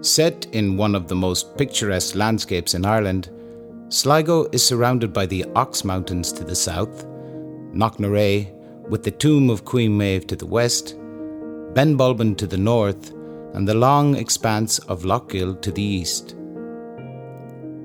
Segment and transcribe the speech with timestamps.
[0.00, 3.30] Set in one of the most picturesque landscapes in Ireland,
[3.88, 7.04] Sligo is surrounded by the Ox Mountains to the south,
[7.72, 8.52] Knocknarea
[8.88, 10.96] with the tomb of Queen Maeve to the west,
[11.74, 13.12] Benbulben to the north,
[13.54, 16.36] and the long expanse of Loughgill to the east.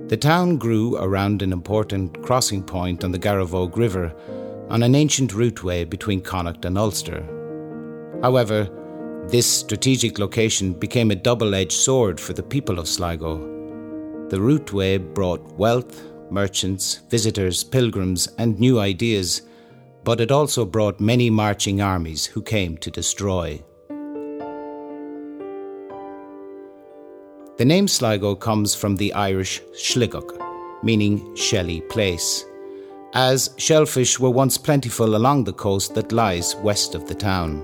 [0.08, 4.14] The town grew around an important crossing point on the Garavogue River
[4.70, 7.24] on an ancient routeway between Connacht and Ulster.
[8.22, 8.70] However,
[9.30, 13.38] this strategic location became a double edged sword for the people of Sligo.
[14.30, 19.44] The routeway brought wealth, merchants, visitors, pilgrims, and new ideas,
[20.04, 23.64] but it also brought many marching armies who came to destroy.
[27.58, 32.46] The name Sligo comes from the Irish Sligeach, meaning shelly place,
[33.14, 37.64] as shellfish were once plentiful along the coast that lies west of the town.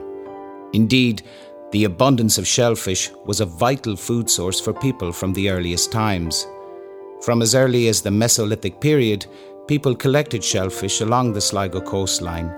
[0.74, 1.24] Indeed,
[1.72, 6.48] the abundance of shellfish was a vital food source for people from the earliest times.
[7.22, 9.28] From as early as the Mesolithic period,
[9.68, 12.52] people collected shellfish along the Sligo coastline,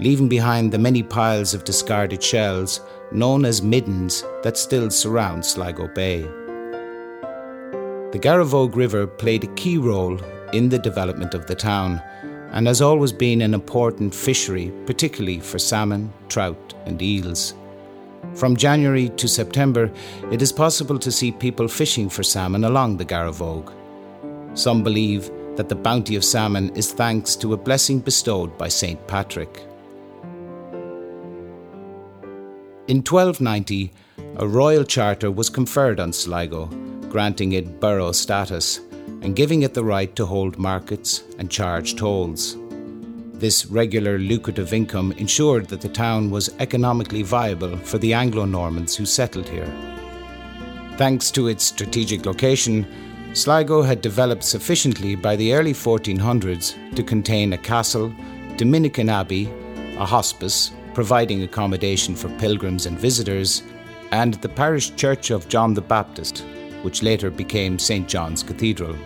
[0.00, 2.80] leaving behind the many piles of discarded shells
[3.12, 6.22] known as middens that still surround Sligo Bay.
[8.10, 10.18] The Garavogue River played a key role
[10.52, 12.02] in the development of the town
[12.50, 17.54] and has always been an important fishery, particularly for salmon, trout, and eels.
[18.34, 19.90] From January to September,
[20.30, 23.72] it is possible to see people fishing for salmon along the Garavogue.
[24.54, 29.06] Some believe that the bounty of salmon is thanks to a blessing bestowed by St.
[29.06, 29.64] Patrick.
[32.88, 33.92] In 1290,
[34.36, 36.66] a royal charter was conferred on Sligo,
[37.08, 38.80] granting it borough status
[39.22, 42.56] and giving it the right to hold markets and charge tolls.
[43.38, 48.96] This regular lucrative income ensured that the town was economically viable for the Anglo Normans
[48.96, 49.70] who settled here.
[50.96, 52.86] Thanks to its strategic location,
[53.34, 58.10] Sligo had developed sufficiently by the early 1400s to contain a castle,
[58.56, 59.52] Dominican Abbey,
[59.98, 63.62] a hospice, providing accommodation for pilgrims and visitors,
[64.12, 66.42] and the parish church of John the Baptist,
[66.80, 68.08] which later became St.
[68.08, 68.96] John's Cathedral.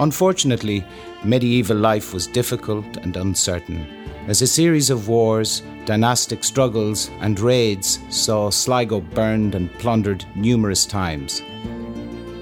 [0.00, 0.84] Unfortunately,
[1.24, 3.86] medieval life was difficult and uncertain,
[4.28, 10.86] as a series of wars, dynastic struggles, and raids saw Sligo burned and plundered numerous
[10.86, 11.42] times.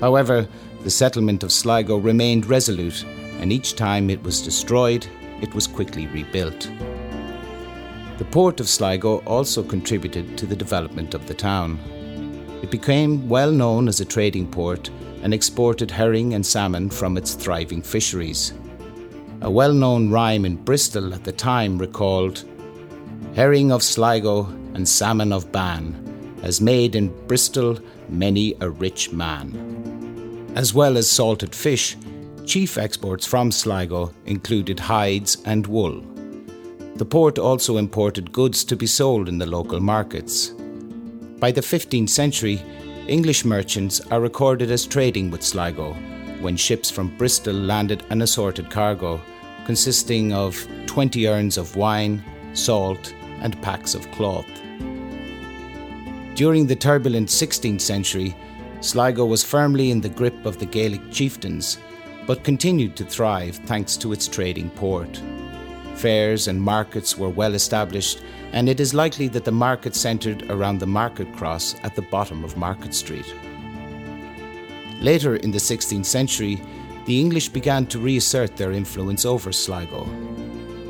[0.00, 0.48] However,
[0.82, 3.04] the settlement of Sligo remained resolute,
[3.40, 5.06] and each time it was destroyed,
[5.40, 6.70] it was quickly rebuilt.
[8.18, 11.78] The port of Sligo also contributed to the development of the town.
[12.62, 14.90] It became well known as a trading port
[15.22, 18.52] and exported herring and salmon from its thriving fisheries.
[19.42, 22.44] A well known rhyme in Bristol at the time recalled
[23.34, 27.78] Herring of Sligo and salmon of Bann has made in Bristol
[28.10, 30.52] many a rich man.
[30.56, 31.96] As well as salted fish,
[32.44, 36.02] chief exports from Sligo included hides and wool.
[36.96, 40.48] The port also imported goods to be sold in the local markets.
[41.38, 42.60] By the 15th century,
[43.08, 45.96] English merchants are recorded as trading with Sligo
[46.40, 49.20] when ships from Bristol landed an assorted cargo
[49.64, 52.22] consisting of 20 urns of wine,
[52.54, 54.46] salt, and packs of cloth.
[56.34, 58.34] During the turbulent 16th century,
[58.80, 61.78] Sligo was firmly in the grip of the Gaelic chieftains,
[62.26, 65.20] but continued to thrive thanks to its trading port.
[65.96, 68.22] Fairs and markets were well established,
[68.52, 72.42] and it is likely that the market centred around the market cross at the bottom
[72.42, 73.34] of Market Street.
[75.00, 76.62] Later in the 16th century,
[77.06, 80.04] the English began to reassert their influence over Sligo.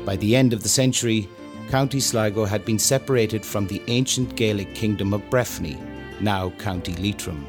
[0.05, 1.29] By the end of the century,
[1.69, 5.77] County Sligo had been separated from the ancient Gaelic kingdom of Breffni,
[6.19, 7.47] now County Leitrim.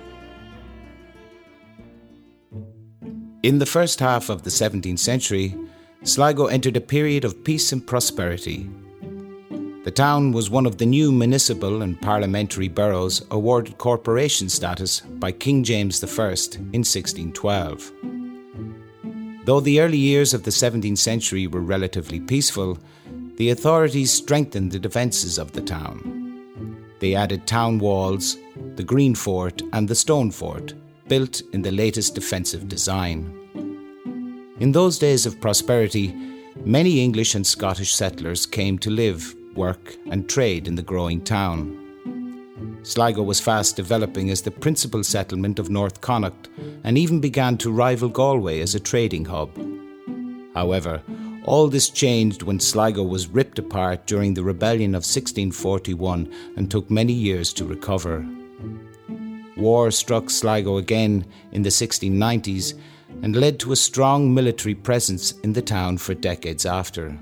[3.42, 5.56] In the first half of the 17th century,
[6.04, 8.70] Sligo entered a period of peace and prosperity.
[9.84, 15.32] The town was one of the new municipal and parliamentary boroughs awarded corporation status by
[15.32, 17.92] King James I in 1612.
[19.44, 22.78] Though the early years of the 17th century were relatively peaceful,
[23.38, 26.78] the authorities strengthened the defences of the town.
[27.00, 28.36] They added town walls,
[28.76, 30.74] the Green Fort, and the Stone Fort,
[31.08, 33.36] built in the latest defensive design.
[34.60, 36.14] In those days of prosperity,
[36.64, 41.78] many English and Scottish settlers came to live work, and trade in the growing town.
[42.82, 46.48] Sligo was fast developing as the principal settlement of North Connacht
[46.82, 49.50] and even began to rival Galway as a trading hub.
[50.54, 51.00] However,
[51.44, 56.90] all this changed when Sligo was ripped apart during the rebellion of 1641 and took
[56.90, 58.26] many years to recover.
[59.56, 62.74] war struck Sligo again in the 1690s
[63.22, 67.16] and led to a strong military presence in the town for decades after.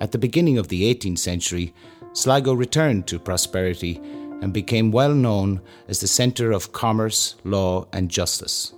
[0.00, 1.74] At the beginning of the 18th century,
[2.12, 4.00] Sligo returned to prosperity
[4.40, 8.74] and became well known as the centre of commerce, law, and justice.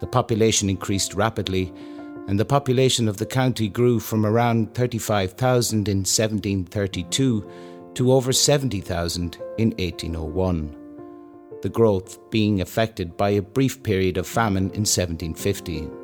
[0.00, 1.72] The population increased rapidly,
[2.26, 7.50] and the population of the county grew from around 35,000 in 1732
[7.94, 10.74] to over 70,000 in 1801,
[11.62, 16.03] the growth being affected by a brief period of famine in 1750.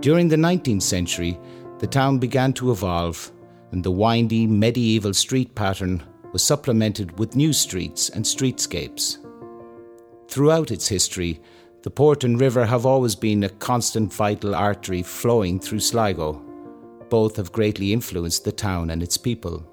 [0.00, 1.38] During the 19th century,
[1.80, 3.32] the town began to evolve,
[3.72, 6.02] and the windy medieval street pattern
[6.32, 9.18] was supplemented with new streets and streetscapes.
[10.28, 11.40] Throughout its history,
[11.82, 16.42] the port and river have always been a constant vital artery flowing through Sligo.
[17.08, 19.66] Both have greatly influenced the town and its people.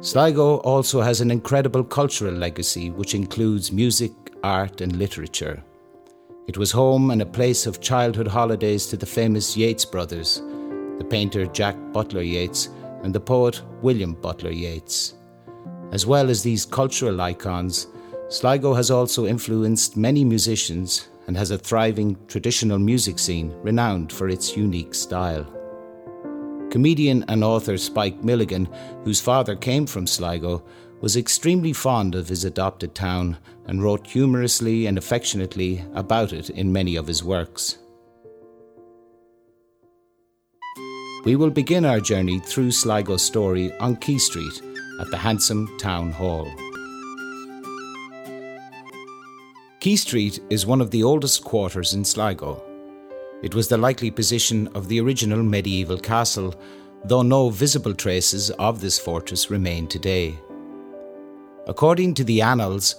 [0.00, 4.12] Sligo also has an incredible cultural legacy which includes music,
[4.44, 5.62] art, and literature.
[6.46, 10.40] It was home and a place of childhood holidays to the famous Yeats brothers,
[10.98, 12.68] the painter Jack Butler Yeats
[13.02, 15.14] and the poet William Butler Yeats.
[15.90, 17.88] As well as these cultural icons,
[18.28, 24.28] Sligo has also influenced many musicians and has a thriving traditional music scene renowned for
[24.28, 25.44] its unique style.
[26.70, 28.68] Comedian and author Spike Milligan,
[29.02, 30.62] whose father came from Sligo,
[31.00, 36.72] was extremely fond of his adopted town and wrote humorously and affectionately about it in
[36.72, 37.78] many of his works.
[41.24, 44.62] We will begin our journey through Sligo's story on Quay Street
[45.00, 46.48] at the handsome Town Hall.
[49.80, 52.62] Quay Street is one of the oldest quarters in Sligo.
[53.42, 56.54] It was the likely position of the original medieval castle,
[57.04, 60.38] though no visible traces of this fortress remain today.
[61.66, 62.94] According to the annals,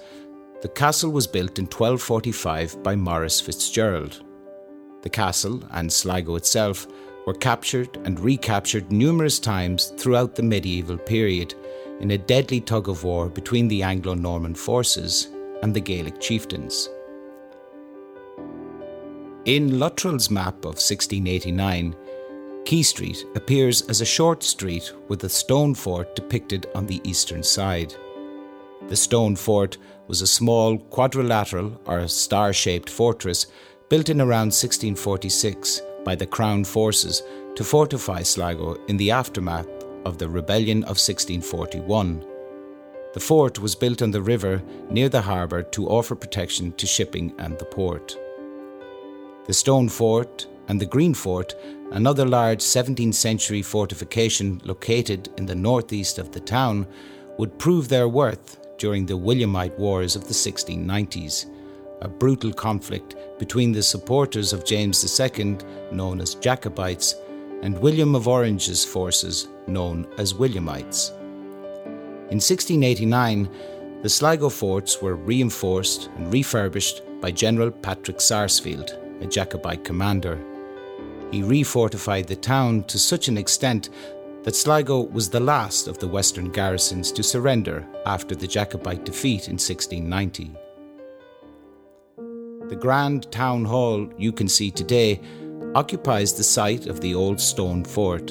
[0.67, 4.21] the castle was built in 1245 by Maurice Fitzgerald.
[5.01, 6.87] The castle and Sligo itself
[7.25, 11.55] were captured and recaptured numerous times throughout the medieval period
[12.01, 15.29] in a deadly tug of war between the Anglo Norman forces
[15.63, 16.89] and the Gaelic chieftains.
[19.45, 21.95] In Luttrell's map of 1689,
[22.65, 27.41] Quay Street appears as a short street with a stone fort depicted on the eastern
[27.41, 27.95] side.
[28.89, 29.77] The stone fort
[30.07, 33.47] was a small quadrilateral or star shaped fortress
[33.89, 37.23] built in around 1646 by the Crown forces
[37.55, 39.67] to fortify Sligo in the aftermath
[40.05, 42.25] of the rebellion of 1641.
[43.13, 47.33] The fort was built on the river near the harbour to offer protection to shipping
[47.39, 48.17] and the port.
[49.47, 51.55] The stone fort and the green fort,
[51.91, 56.85] another large 17th century fortification located in the northeast of the town,
[57.37, 61.45] would prove their worth during the Williamite Wars of the 1690s,
[62.01, 65.57] a brutal conflict between the supporters of James II,
[65.91, 67.15] known as Jacobites,
[67.61, 71.11] and William of Orange's forces, known as Williamites.
[72.29, 73.49] In 1689,
[74.03, 80.37] the Sligo forts were reinforced and refurbished by General Patrick Sarsfield, a Jacobite commander.
[81.31, 83.89] He refortified the town to such an extent
[84.47, 89.49] that Sligo was the last of the western garrisons to surrender after the Jacobite defeat
[89.49, 90.55] in 1690.
[92.69, 95.19] The grand town hall you can see today
[95.75, 98.27] occupies the site of the old stone fort.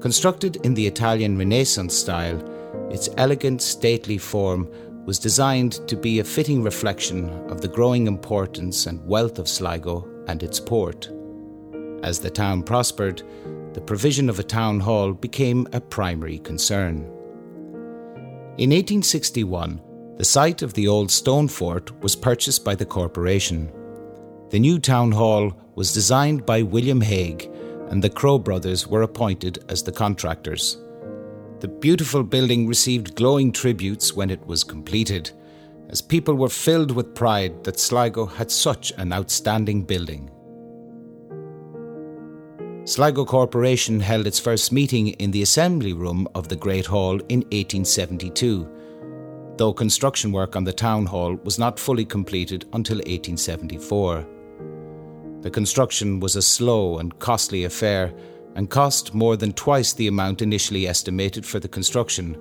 [0.00, 2.42] Constructed in the Italian Renaissance style,
[2.90, 4.68] its elegant, stately form
[5.06, 10.04] was designed to be a fitting reflection of the growing importance and wealth of Sligo
[10.26, 11.12] and its port.
[12.02, 13.22] As the town prospered,
[13.74, 16.98] the provision of a town hall became a primary concern.
[18.56, 19.82] In 1861,
[20.16, 23.72] the site of the old stone fort was purchased by the corporation.
[24.50, 27.50] The new town hall was designed by William Hague,
[27.88, 30.78] and the Crow brothers were appointed as the contractors.
[31.58, 35.32] The beautiful building received glowing tributes when it was completed,
[35.88, 40.30] as people were filled with pride that Sligo had such an outstanding building.
[42.86, 47.40] Sligo Corporation held its first meeting in the assembly room of the Great Hall in
[47.50, 48.68] 1872,
[49.56, 54.26] though construction work on the Town Hall was not fully completed until 1874.
[55.40, 58.12] The construction was a slow and costly affair
[58.54, 62.36] and cost more than twice the amount initially estimated for the construction,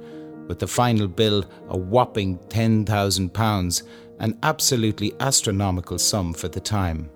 [0.49, 3.83] with the final bill a whopping £10,000,
[4.19, 7.09] an absolutely astronomical sum for the time.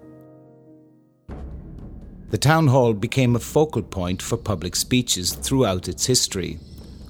[2.30, 6.60] The town hall became a focal point for public speeches throughout its history.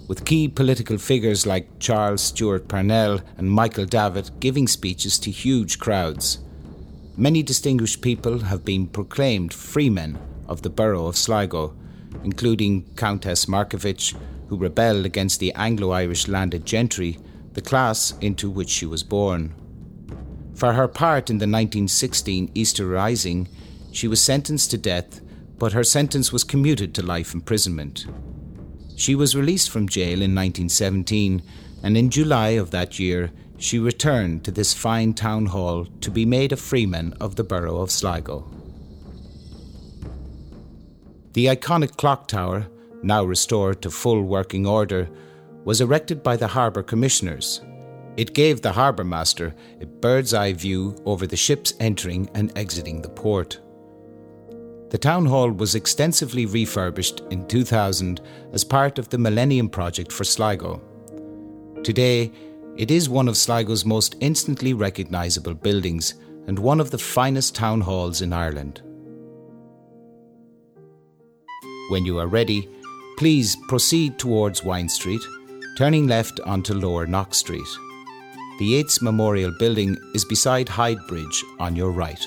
[0.08, 5.80] with key political figures like Charles Stewart Parnell and Michael Davitt giving speeches to huge
[5.80, 6.40] crowds.
[7.18, 11.76] Many distinguished people have been proclaimed freemen of the borough of Sligo,
[12.24, 14.16] including Countess Markievicz,
[14.48, 17.18] who rebelled against the Anglo Irish landed gentry,
[17.54, 19.54] the class into which she was born.
[20.56, 23.50] For her part in the 1916 Easter Rising,
[23.98, 25.22] she was sentenced to death,
[25.58, 28.06] but her sentence was commuted to life imprisonment.
[28.96, 31.42] She was released from jail in 1917,
[31.82, 36.27] and in July of that year, she returned to this fine town hall to be
[36.27, 38.48] made a freeman of the borough of Sligo.
[41.34, 42.68] The iconic clock tower,
[43.01, 45.10] now restored to full working order,
[45.66, 47.62] was erected by the harbour commissioners.
[48.16, 53.01] It gave the harbour master a bird's eye view over the ships entering and exiting
[53.01, 53.60] the port.
[54.89, 58.22] The town hall was extensively refurbished in 2000
[58.53, 60.82] as part of the Millennium Project for Sligo.
[61.84, 62.32] Today,
[62.77, 66.13] it is one of Sligo's most instantly recognisable buildings
[66.48, 68.82] and one of the finest town halls in Ireland.
[71.89, 72.70] When you are ready,
[73.17, 75.22] please proceed towards Wine Street,
[75.77, 77.67] turning left onto Lower Knox Street.
[78.60, 82.25] The Yeats Memorial Building is beside Hyde Bridge on your right.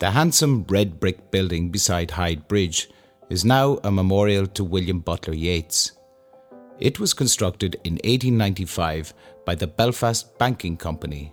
[0.00, 2.90] The handsome red brick building beside Hyde Bridge
[3.30, 5.92] is now a memorial to William Butler Yeats.
[6.80, 9.14] It was constructed in 1895
[9.46, 11.32] by the Belfast Banking Company.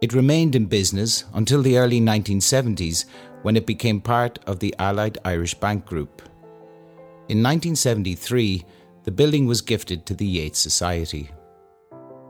[0.00, 3.04] It remained in business until the early 1970s
[3.42, 6.22] when it became part of the Allied Irish Bank Group.
[7.28, 8.64] In 1973,
[9.04, 11.30] the building was gifted to the Yeats Society.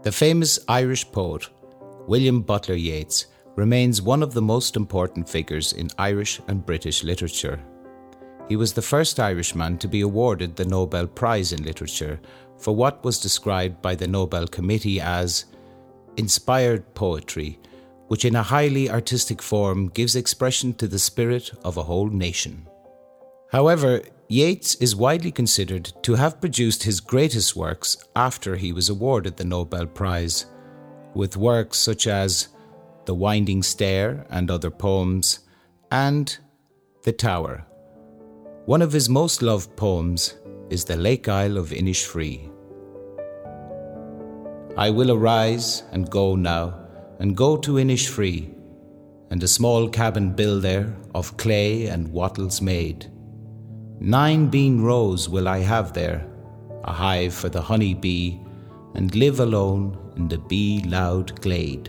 [0.02, 1.48] The famous Irish poet,
[2.06, 3.26] William Butler Yeats,
[3.58, 7.58] remains one of the most important figures in Irish and British literature.
[8.48, 12.20] He was the first Irishman to be awarded the Nobel Prize in Literature
[12.56, 15.46] for what was described by the Nobel Committee as
[16.16, 17.58] inspired poetry,
[18.06, 22.68] which in a highly artistic form gives expression to the spirit of a whole nation.
[23.50, 29.36] However, Yeats is widely considered to have produced his greatest works after he was awarded
[29.36, 30.46] the Nobel Prize,
[31.12, 32.48] with works such as
[33.08, 35.38] the Winding Stair and other poems,
[35.90, 36.36] and
[37.04, 37.64] The Tower.
[38.66, 40.34] One of his most loved poems
[40.68, 42.50] is The Lake Isle of Innisfree.
[44.76, 46.74] I will arise and go now,
[47.18, 48.54] and go to Innisfree,
[49.30, 53.10] and a small cabin build there of clay and wattles made.
[54.00, 56.26] Nine bean rows will I have there,
[56.84, 58.38] a hive for the honey bee,
[58.94, 61.88] and live alone in the bee loud glade.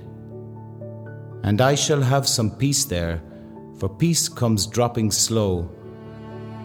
[1.44, 3.22] And I shall have some peace there,
[3.78, 5.70] for peace comes dropping slow,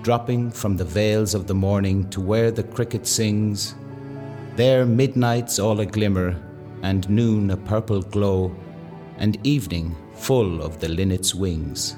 [0.03, 3.75] dropping from the vales of the morning to where the cricket sings.
[4.57, 6.37] There midnight's all a glimmer,
[6.83, 8.55] and noon a purple glow,
[9.17, 11.97] and evening full of the linnet's wings.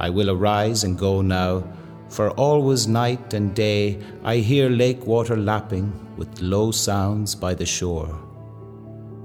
[0.00, 1.62] I will arise and go now,
[2.08, 7.66] for always night and day I hear lake water lapping with low sounds by the
[7.66, 8.08] shore.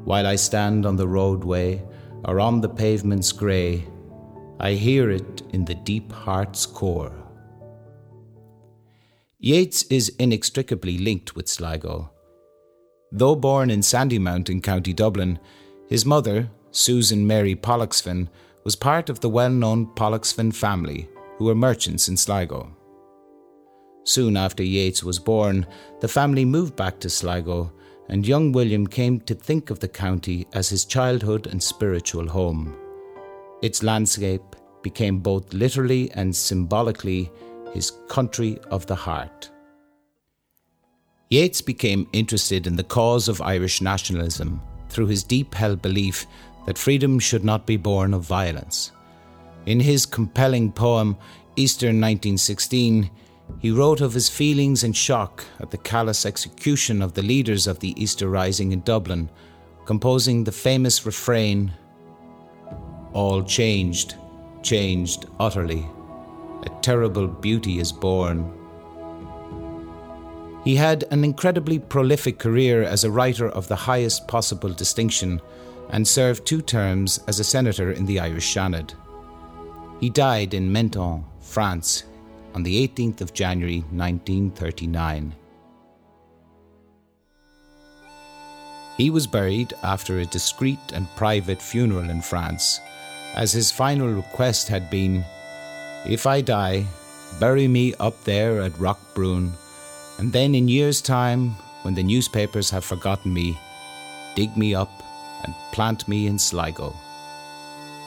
[0.03, 1.81] While I stand on the roadway,
[2.25, 3.85] or on the pavement's grey,
[4.59, 7.13] I hear it in the deep heart's core.
[9.39, 12.11] Yeats is inextricably linked with Sligo.
[13.11, 15.39] Though born in Sandymount in County Dublin,
[15.88, 18.27] his mother, Susan Mary Pollexfen,
[18.65, 22.75] was part of the well known Pollexfen family, who were merchants in Sligo.
[24.03, 25.65] Soon after Yeats was born,
[26.01, 27.71] the family moved back to Sligo
[28.09, 32.75] and young William came to think of the county as his childhood and spiritual home.
[33.61, 37.31] Its landscape became both literally and symbolically
[37.73, 39.49] his country of the heart.
[41.29, 46.25] Yeats became interested in the cause of Irish nationalism through his deep held belief
[46.65, 48.91] that freedom should not be born of violence.
[49.67, 51.15] In his compelling poem,
[51.55, 53.09] Easter 1916,
[53.58, 57.79] he wrote of his feelings and shock at the callous execution of the leaders of
[57.79, 59.29] the Easter Rising in Dublin,
[59.86, 61.74] composing the famous refrain
[63.13, 64.15] All changed,
[64.62, 65.86] changed utterly.
[66.63, 68.53] A terrible beauty is born.
[70.63, 75.41] He had an incredibly prolific career as a writer of the highest possible distinction
[75.89, 78.94] and served two terms as a senator in the Irish Seanad.
[80.00, 82.03] He died in Menton, France,
[82.53, 85.36] on the 18th of January 1939.
[88.98, 92.82] He was buried after a discreet and private funeral in France,
[93.36, 95.24] as his final request had been
[96.06, 96.86] If I die,
[97.39, 99.51] bury me up there at Roquebrune,
[100.18, 101.51] and then in years' time,
[101.84, 103.58] when the newspapers have forgotten me,
[104.36, 104.91] dig me up
[105.44, 106.94] and plant me in Sligo.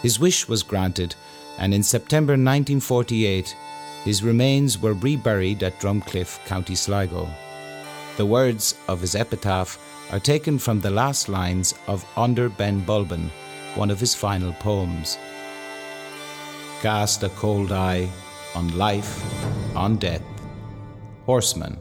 [0.02, 1.14] His wish was granted,
[1.58, 3.56] and in September 1948,
[4.04, 7.28] his remains were reburied at Drumcliff, County Sligo.
[8.16, 9.78] The words of his epitaph
[10.12, 13.30] are taken from the last lines of Under Ben Bulben,
[13.74, 15.18] one of his final poems.
[16.82, 18.08] Cast a cold eye
[18.54, 19.22] on life,
[19.76, 20.22] on death,
[21.24, 21.78] horsemen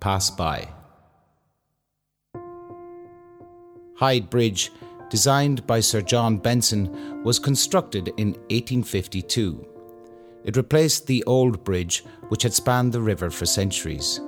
[0.00, 0.68] pass by.
[3.96, 4.70] Hyde Bridge,
[5.10, 9.75] designed by Sir John Benson, was constructed in 1852.
[10.46, 14.20] It replaced the old bridge, which had spanned the river for centuries.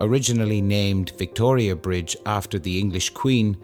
[0.00, 3.56] Originally named Victoria Bridge after the English Queen,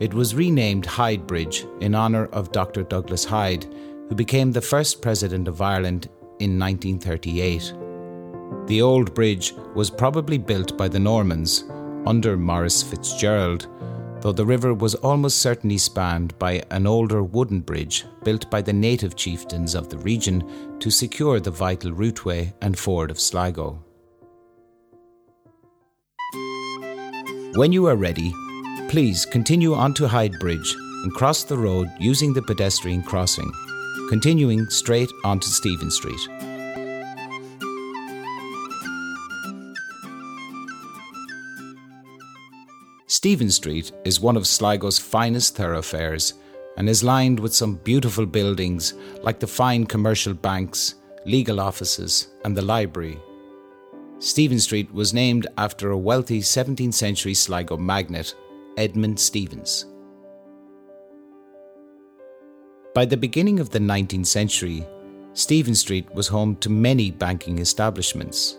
[0.00, 2.82] it was renamed Hyde Bridge in honour of Dr.
[2.82, 3.66] Douglas Hyde,
[4.08, 6.08] who became the first President of Ireland
[6.40, 7.74] in 1938.
[8.66, 11.64] The old bridge was probably built by the Normans
[12.06, 13.68] under Maurice Fitzgerald,
[14.24, 18.72] though the river was almost certainly spanned by an older wooden bridge built by the
[18.72, 23.84] native chieftains of the region to secure the vital routeway and ford of Sligo.
[27.56, 28.32] When you are ready,
[28.88, 33.52] please continue onto Hyde Bridge and cross the road using the pedestrian crossing,
[34.08, 36.53] continuing straight onto Stephen Street.
[43.24, 46.34] Stephen Street is one of Sligo's finest thoroughfares
[46.76, 52.54] and is lined with some beautiful buildings like the fine commercial banks, legal offices, and
[52.54, 53.18] the library.
[54.18, 58.34] Stephen Street was named after a wealthy 17th century Sligo magnate,
[58.76, 59.86] Edmund Stevens.
[62.94, 64.86] By the beginning of the 19th century,
[65.32, 68.58] Stephen Street was home to many banking establishments.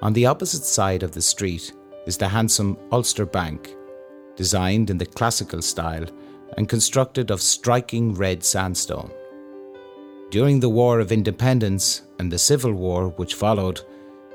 [0.00, 1.74] On the opposite side of the street
[2.06, 3.74] is the handsome Ulster Bank,
[4.36, 6.06] designed in the classical style
[6.56, 9.10] and constructed of striking red sandstone.
[10.30, 13.80] During the War of Independence and the Civil War which followed,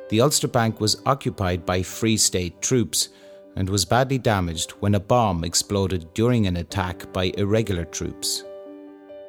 [0.09, 3.09] the Ulster Bank was occupied by Free State troops
[3.55, 8.43] and was badly damaged when a bomb exploded during an attack by irregular troops.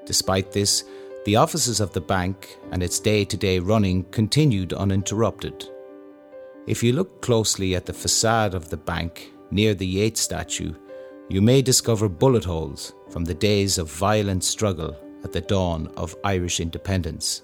[0.06, 0.84] Despite this,
[1.26, 5.68] the offices of the bank and its day to day running continued uninterrupted.
[6.66, 10.74] If you look closely at the facade of the bank near the Yeats statue,
[11.28, 16.16] you may discover bullet holes from the days of violent struggle at the dawn of
[16.22, 17.42] Irish independence.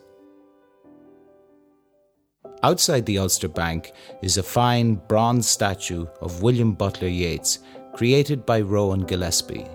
[2.62, 7.60] Outside the Ulster Bank is a fine bronze statue of William Butler Yeats,
[7.94, 9.66] created by Rowan Gillespie.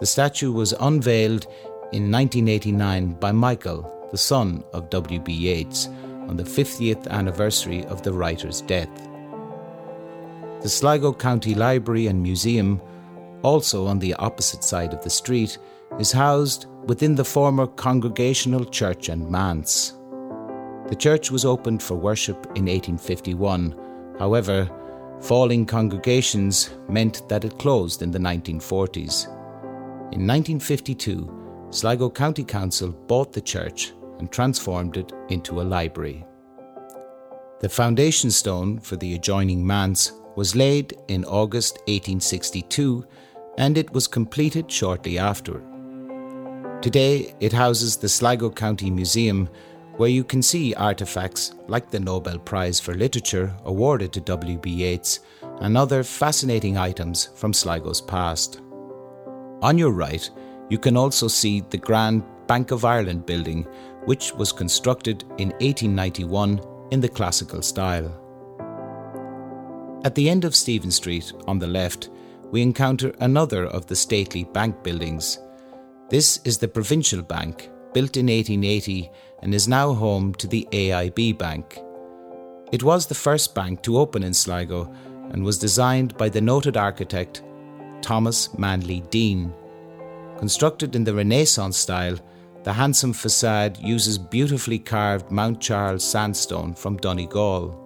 [0.00, 1.44] The statue was unveiled
[1.92, 5.32] in 1989 by Michael, the son of W.B.
[5.32, 5.88] Yeats,
[6.28, 8.90] on the 50th anniversary of the writer's death.
[10.60, 12.80] The Sligo County Library and Museum,
[13.42, 15.58] also on the opposite side of the street,
[15.98, 19.94] is housed within the former Congregational Church and Manse.
[20.88, 24.16] The church was opened for worship in 1851.
[24.18, 24.70] However,
[25.20, 29.26] falling congregations meant that it closed in the 1940s.
[30.12, 36.24] In 1952, Sligo County Council bought the church and transformed it into a library.
[37.60, 43.04] The foundation stone for the adjoining manse was laid in August 1862
[43.56, 45.60] and it was completed shortly after.
[46.80, 49.48] Today it houses the Sligo County Museum
[49.96, 54.70] where you can see artefacts like the Nobel Prize for Literature awarded to W.B.
[54.70, 55.18] Yeats
[55.60, 58.60] and other fascinating items from Sligo's past.
[59.60, 60.30] On your right,
[60.70, 63.66] you can also see the grand Bank of Ireland building
[64.08, 66.58] which was constructed in 1891
[66.92, 68.10] in the classical style.
[70.02, 72.08] At the end of Stephen Street, on the left,
[72.50, 75.38] we encounter another of the stately bank buildings.
[76.08, 79.10] This is the Provincial Bank, built in 1880
[79.42, 81.78] and is now home to the AIB Bank.
[82.72, 84.90] It was the first bank to open in Sligo
[85.32, 87.42] and was designed by the noted architect
[88.00, 89.52] Thomas Manly Deane.
[90.38, 92.18] Constructed in the Renaissance style,
[92.64, 97.84] the handsome facade uses beautifully carved Mount Charles sandstone from Donegal.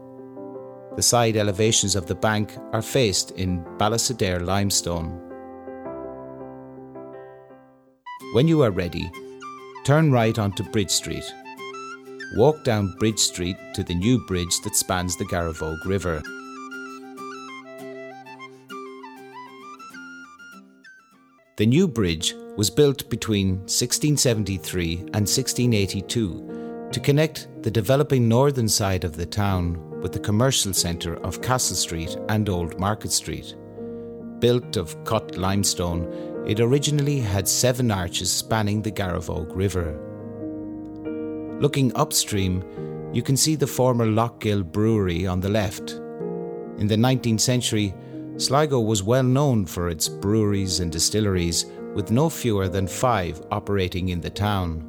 [0.97, 5.21] The side elevations of the bank are faced in Ballisodare limestone.
[8.33, 9.11] When you are ready,
[9.85, 11.25] turn right onto Bridge Street.
[12.37, 16.23] Walk down Bridge Street to the new bridge that spans the Garavogue River.
[21.59, 29.05] The new bridge was built between 1673 and 1682 to connect the developing northern side
[29.05, 33.55] of the town with the commercial centre of Castle Street and Old Market Street.
[34.41, 39.99] Built of cut limestone, it originally had seven arches spanning the Garavogue River.
[41.61, 42.63] Looking upstream,
[43.15, 45.93] you can see the former Loughgill Brewery on the left.
[46.79, 47.95] In the 19th century,
[48.37, 54.11] Sligo was well known for its breweries and distilleries, with no fewer than five operating
[54.11, 54.89] in the town.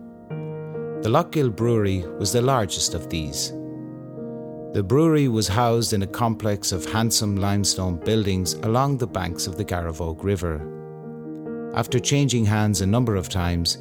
[1.02, 3.52] The Loughgill Brewery was the largest of these.
[4.74, 9.58] The brewery was housed in a complex of handsome limestone buildings along the banks of
[9.58, 10.62] the Garavogue River.
[11.76, 13.78] After changing hands a number of times,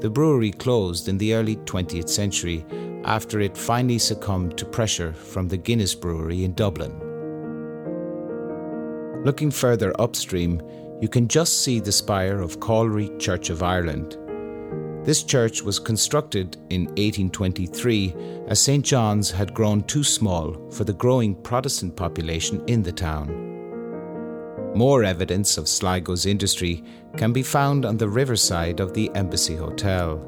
[0.00, 2.64] the brewery closed in the early 20th century
[3.04, 6.92] after it finally succumbed to pressure from the Guinness Brewery in Dublin.
[9.24, 10.60] Looking further upstream,
[11.02, 14.16] you can just see the spire of Calry Church of Ireland.
[15.04, 18.14] This church was constructed in 1823
[18.46, 18.84] as St.
[18.84, 23.26] John's had grown too small for the growing Protestant population in the town.
[24.76, 26.84] More evidence of Sligo's industry
[27.16, 30.24] can be found on the riverside of the Embassy Hotel.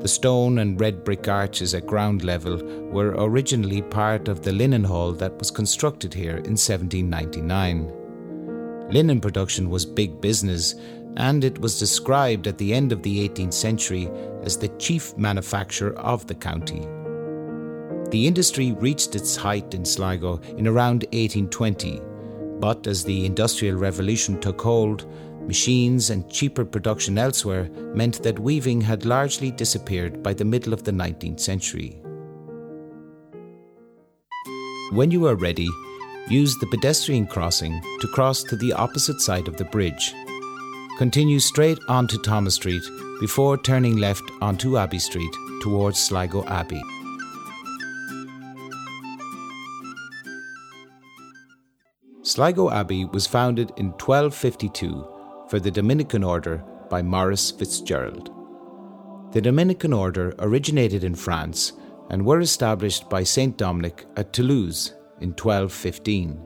[0.00, 2.56] The stone and red brick arches at ground level
[2.90, 8.01] were originally part of the linen hall that was constructed here in 1799.
[8.90, 10.74] Linen production was big business,
[11.16, 14.10] and it was described at the end of the 18th century
[14.42, 16.86] as the chief manufacture of the county.
[18.10, 22.00] The industry reached its height in Sligo in around 1820,
[22.60, 25.06] but as the Industrial Revolution took hold,
[25.46, 30.84] Machines and cheaper production elsewhere meant that weaving had largely disappeared by the middle of
[30.84, 32.00] the 19th century.
[34.92, 35.68] When you are ready,
[36.28, 40.14] use the pedestrian crossing to cross to the opposite side of the bridge.
[40.98, 42.82] Continue straight onto Thomas Street
[43.20, 46.82] before turning left onto Abbey Street towards Sligo Abbey.
[52.22, 58.30] Sligo Abbey was founded in 1252 for the Dominican order by Maurice Fitzgerald.
[59.32, 61.72] The Dominican order originated in France
[62.10, 66.38] and were established by Saint Dominic at Toulouse in 1215.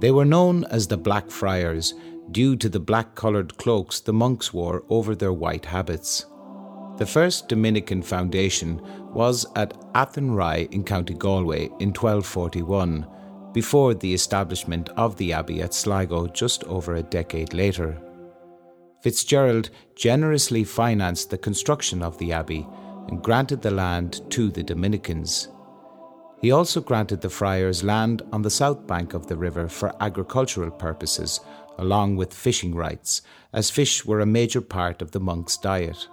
[0.00, 1.94] They were known as the Black Friars
[2.30, 6.26] due to the black coloured cloaks the monks wore over their white habits.
[6.98, 8.80] The first Dominican foundation
[9.12, 13.06] was at Athenry in County Galway in 1241
[13.52, 18.00] before the establishment of the Abbey at Sligo just over a decade later.
[19.00, 22.66] Fitzgerald generously financed the construction of the Abbey
[23.08, 25.48] and granted the land to the Dominicans.
[26.40, 30.70] He also granted the friars land on the south bank of the river for agricultural
[30.70, 31.40] purposes,
[31.78, 33.22] along with fishing rights,
[33.52, 36.08] as fish were a major part of the monks' diet.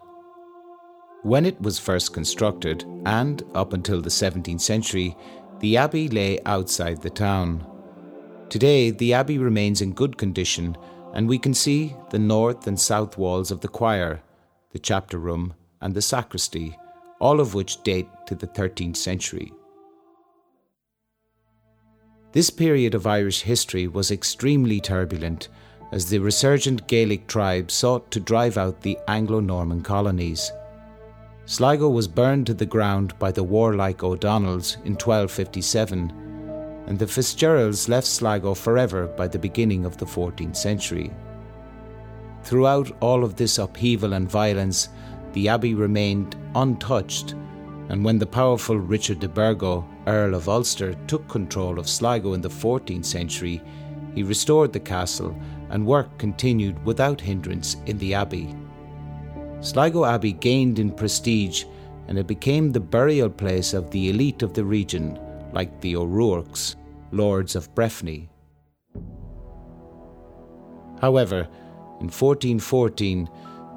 [1.21, 5.15] When it was first constructed, and up until the 17th century,
[5.59, 7.65] the abbey lay outside the town.
[8.49, 10.77] Today, the abbey remains in good condition,
[11.13, 14.21] and we can see the north and south walls of the choir,
[14.71, 16.77] the chapter room, and the sacristy,
[17.19, 19.51] all of which date to the 13th century.
[22.35, 25.47] This period of Irish history was extremely turbulent
[25.93, 30.51] as the resurgent Gaelic tribes sought to drive out the Anglo Norman colonies.
[31.45, 36.11] Sligo was burned to the ground by the warlike O'Donnells in 1257,
[36.87, 41.13] and the Fitzgeralds left Sligo forever by the beginning of the 14th century.
[42.43, 44.89] Throughout all of this upheaval and violence,
[45.31, 47.33] the abbey remained untouched,
[47.89, 52.41] and when the powerful Richard de Burgo, Earl of Ulster, took control of Sligo in
[52.41, 53.61] the 14th century,
[54.13, 55.35] he restored the castle
[55.69, 58.55] and work continued without hindrance in the abbey.
[59.61, 61.65] Sligo Abbey gained in prestige
[62.07, 65.19] and it became the burial place of the elite of the region,
[65.53, 66.75] like the O'Rourke's,
[67.11, 68.29] lords of Breffni.
[71.01, 71.47] However,
[71.99, 73.29] in 1414,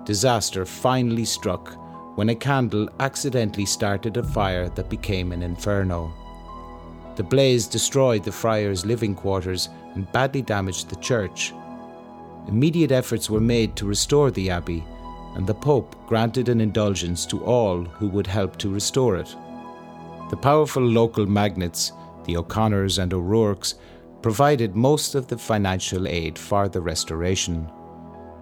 [0.04, 1.74] disaster finally struck
[2.18, 6.12] when a candle accidentally started a fire that became an inferno.
[7.14, 11.54] The blaze destroyed the friars' living quarters and badly damaged the church.
[12.48, 14.84] Immediate efforts were made to restore the abbey
[15.36, 19.32] and the Pope granted an indulgence to all who would help to restore it.
[20.28, 21.92] The powerful local magnates,
[22.24, 23.76] the O'Connors and O'Rourke's,
[24.22, 27.70] provided most of the financial aid for the restoration.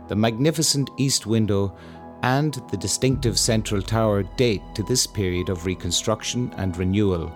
[0.08, 1.76] The magnificent east window
[2.22, 7.32] and the distinctive central tower date to this period of reconstruction and renewal.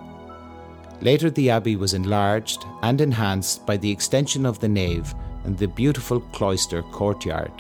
[1.01, 5.14] Later, the abbey was enlarged and enhanced by the extension of the nave
[5.45, 7.53] and the beautiful cloister courtyard.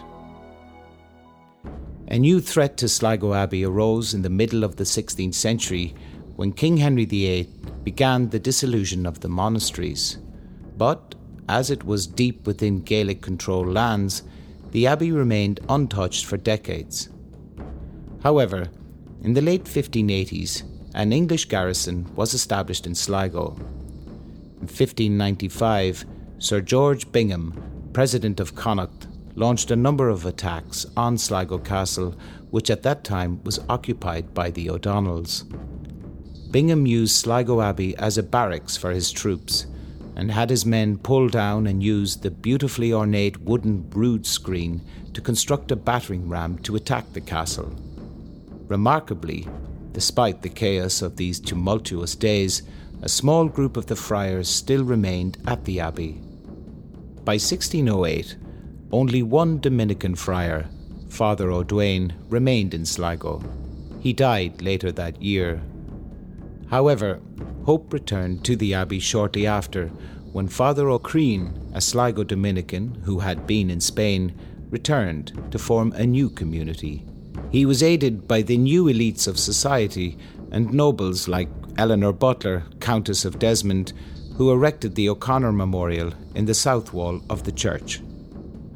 [2.08, 5.94] A new threat to Sligo Abbey arose in the middle of the 16th century
[6.36, 7.48] when King Henry VIII
[7.84, 10.18] began the dissolution of the monasteries.
[10.76, 11.14] But,
[11.48, 14.22] as it was deep within Gaelic controlled lands,
[14.70, 17.08] the abbey remained untouched for decades.
[18.22, 18.68] However,
[19.22, 20.62] in the late 1580s,
[20.94, 23.56] an English garrison was established in Sligo.
[24.60, 26.04] In 1595,
[26.38, 32.14] Sir George Bingham, President of Connacht, launched a number of attacks on Sligo Castle,
[32.50, 35.44] which at that time was occupied by the O'Donnells.
[36.50, 39.66] Bingham used Sligo Abbey as a barracks for his troops
[40.16, 44.82] and had his men pull down and use the beautifully ornate wooden rood screen
[45.14, 47.74] to construct a battering ram to attack the castle.
[48.68, 49.46] Remarkably,
[49.92, 52.62] despite the chaos of these tumultuous days,
[53.02, 56.20] a small group of the friars still remained at the abbey.
[57.24, 58.36] By 1608,
[58.92, 60.68] only one Dominican friar,
[61.08, 63.42] Father O'Duane, remained in Sligo.
[64.00, 65.62] He died later that year.
[66.70, 67.20] However,
[67.64, 69.88] hope returned to the abbey shortly after
[70.32, 74.32] when Father O'Creen, a Sligo Dominican who had been in Spain,
[74.70, 77.04] returned to form a new community.
[77.50, 80.16] He was aided by the new elites of society
[80.52, 83.92] and nobles like Eleanor Butler, Countess of Desmond,
[84.36, 88.00] who erected the O'Connor Memorial in the south wall of the church.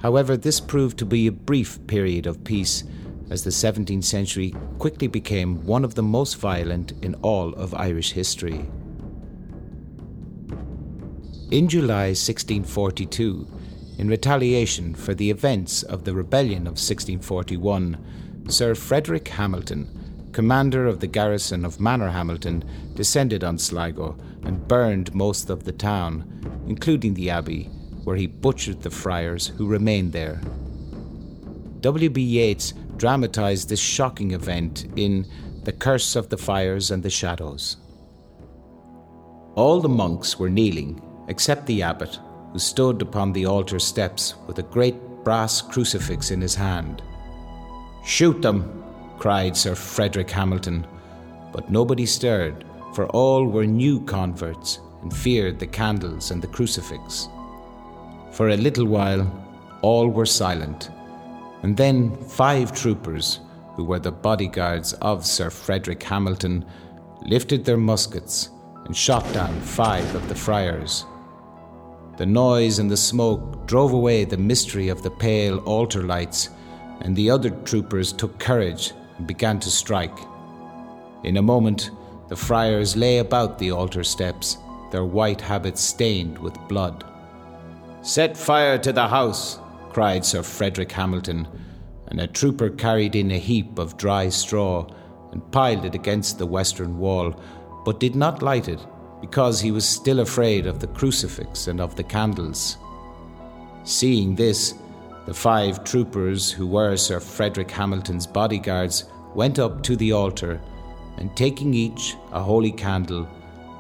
[0.03, 2.83] However, this proved to be a brief period of peace,
[3.31, 8.13] as the 17th century quickly became one of the most violent in all of Irish
[8.13, 8.67] history.
[11.51, 13.47] In July 1642,
[13.99, 21.01] in retaliation for the events of the Rebellion of 1641, Sir Frederick Hamilton, commander of
[21.01, 27.15] the garrison of Manor Hamilton, descended on Sligo and burned most of the town, including
[27.15, 27.71] the abbey,
[28.03, 30.41] where he butchered the friars who remained there.
[31.85, 32.18] W.B.
[32.18, 35.27] Yeats dramatized this shocking event in
[35.64, 37.77] The Curse of the Fires and the Shadows.
[39.55, 42.18] All the monks were kneeling, except the abbot,
[42.55, 47.03] who stood upon the altar steps with a great brass crucifix in his hand.
[48.07, 48.83] Shoot them,
[49.18, 50.87] cried Sir Frederick Hamilton,
[51.53, 57.29] but nobody stirred, for all were new converts and feared the candles and the crucifix.
[58.33, 59.31] For a little while,
[59.83, 60.88] all were silent,
[61.64, 63.40] and then five troopers,
[63.74, 66.62] who were the bodyguards of Sir Frederick Hamilton,
[67.22, 68.50] lifted their muskets
[68.85, 71.07] and shot down five of the friars.
[72.18, 76.50] The noise and the smoke drove away the mystery of the pale altar lights,
[77.00, 80.18] and the other troopers took courage and began to strike.
[81.22, 81.92] In a moment,
[82.29, 84.59] the friars lay about the altar steps,
[84.92, 87.05] their white habits stained with blood.
[88.03, 89.59] Set fire to the house,
[89.95, 91.47] cried Sir Frederick Hamilton,
[92.09, 94.85] and a trooper carried in a heap of dry straw
[95.31, 97.41] and piled it against the western wall,
[97.85, 98.85] but did not light it
[99.21, 102.77] because he was still afraid of the crucifix and of the candles.
[103.85, 104.75] Seeing this,
[105.27, 110.61] the five troopers who were Sir Frederick Hamilton's bodyguards went up to the altar
[111.19, 113.29] and, taking each a holy candle,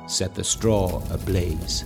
[0.06, 1.82] set the straw ablaze.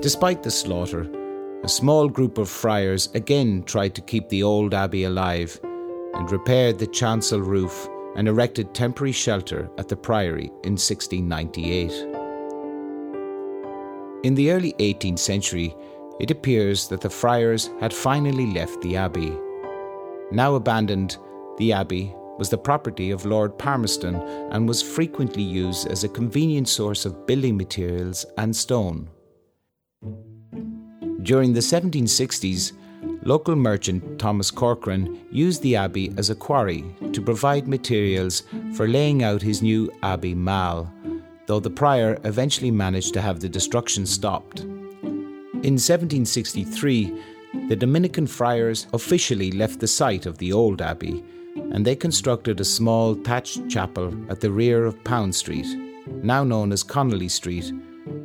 [0.00, 1.10] Despite the slaughter,
[1.64, 5.58] a small group of friars again tried to keep the old abbey alive
[6.12, 11.90] and repaired the chancel roof and erected temporary shelter at the priory in 1698.
[14.24, 15.74] In the early 18th century,
[16.20, 19.32] it appears that the friars had finally left the abbey.
[20.32, 21.16] Now abandoned,
[21.56, 24.16] the abbey was the property of Lord Palmerston
[24.50, 29.08] and was frequently used as a convenient source of building materials and stone.
[31.24, 32.72] During the 1760s,
[33.22, 36.84] local merchant Thomas Corcoran used the abbey as a quarry
[37.14, 38.42] to provide materials
[38.76, 40.92] for laying out his new Abbey Mall,
[41.46, 44.60] though the prior eventually managed to have the destruction stopped.
[44.60, 47.22] In 1763,
[47.68, 51.24] the Dominican friars officially left the site of the old abbey
[51.72, 55.66] and they constructed a small thatched chapel at the rear of Pound Street,
[56.22, 57.72] now known as Connolly Street,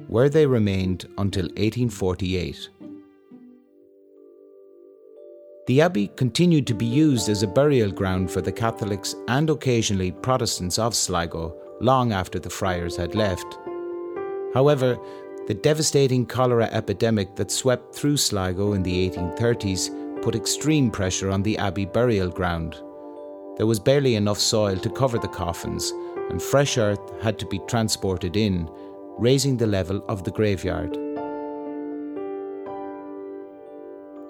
[0.08, 2.70] where they remained until 1848.
[5.70, 10.12] The abbey continued to be used as a burial ground for the Catholics and occasionally
[10.12, 13.46] Protestants of Sligo long after the friars had left.
[14.56, 14.98] However,
[15.46, 21.44] the devastating cholera epidemic that swept through Sligo in the 1830s put extreme pressure on
[21.44, 22.82] the abbey burial ground.
[23.58, 25.94] There was barely enough soil to cover the coffins,
[26.32, 28.68] and fresh earth had to be transported in,
[29.20, 30.98] raising the level of the graveyard.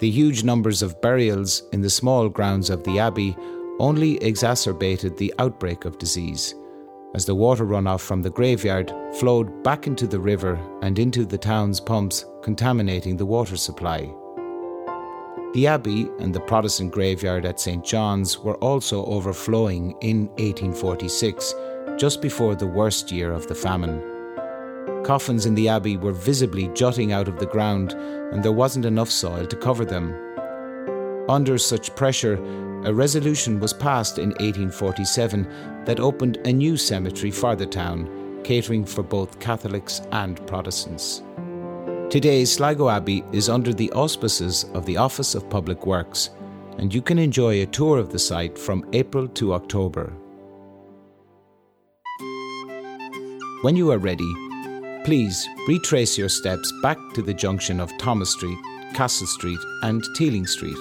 [0.00, 3.36] The huge numbers of burials in the small grounds of the abbey
[3.78, 6.54] only exacerbated the outbreak of disease,
[7.14, 11.36] as the water runoff from the graveyard flowed back into the river and into the
[11.36, 14.10] town's pumps, contaminating the water supply.
[15.52, 17.84] The abbey and the Protestant graveyard at St.
[17.84, 21.54] John's were also overflowing in 1846,
[21.98, 24.09] just before the worst year of the famine.
[25.04, 29.10] Coffins in the abbey were visibly jutting out of the ground, and there wasn't enough
[29.10, 30.14] soil to cover them.
[31.28, 32.34] Under such pressure,
[32.84, 38.84] a resolution was passed in 1847 that opened a new cemetery for the town, catering
[38.84, 41.22] for both Catholics and Protestants.
[42.08, 46.30] Today, Sligo Abbey is under the auspices of the Office of Public Works,
[46.78, 50.12] and you can enjoy a tour of the site from April to October.
[53.62, 54.49] When you are ready,
[55.04, 58.58] please retrace your steps back to the junction of Thomas Street,
[58.94, 60.76] Castle Street, and Teeling Street.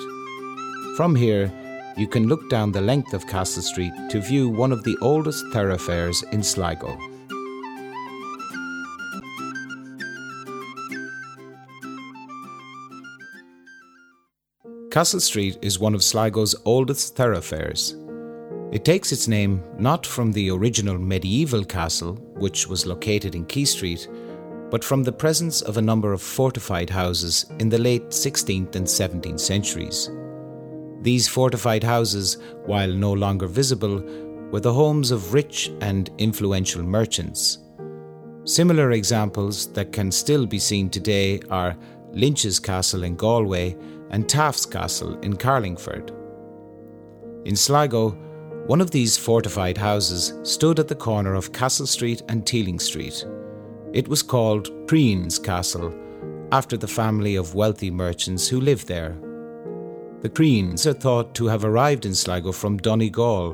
[0.96, 1.52] From here,
[1.98, 5.46] you can look down the length of Castle Street to view one of the oldest
[5.48, 6.98] thoroughfares in Sligo.
[14.92, 17.96] Castle Street is one of Sligo's oldest thoroughfares.
[18.72, 23.66] It takes its name not from the original medieval castle, which was located in Quay
[23.66, 24.08] Street,
[24.70, 28.86] but from the presence of a number of fortified houses in the late 16th and
[28.86, 30.12] 17th centuries.
[31.02, 34.04] These fortified houses, while no longer visible,
[34.52, 37.58] were the homes of rich and influential merchants.
[38.44, 41.76] Similar examples that can still be seen today are
[42.12, 43.76] Lynch's Castle in Galway
[44.12, 46.12] and Taaffe's Castle in Carlingford.
[47.46, 48.18] In Sligo,
[48.70, 53.26] one of these fortified houses stood at the corner of Castle Street and Teeling Street.
[53.94, 55.92] It was called Crean's Castle,
[56.52, 59.18] after the family of wealthy merchants who lived there.
[60.22, 63.54] The Creans are thought to have arrived in Sligo from Donegal,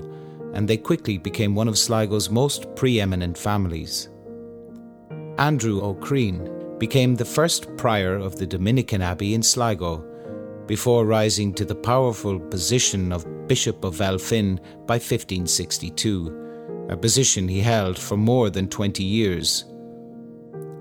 [0.54, 4.10] and they quickly became one of Sligo's most preeminent families.
[5.38, 10.06] Andrew O'Crean became the first prior of the Dominican Abbey in Sligo,
[10.68, 17.60] before rising to the powerful position of Bishop of Elphin by 1562, a position he
[17.62, 19.66] held for more than 20 years.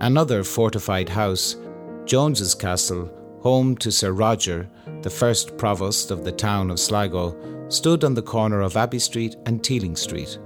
[0.01, 1.57] Another fortified house,
[2.05, 3.11] Jones's Castle,
[3.43, 4.69] home to Sir Roger,
[5.03, 7.37] the first provost of the town of Sligo,
[7.69, 10.39] stood on the corner of Abbey Street and Teeling Street.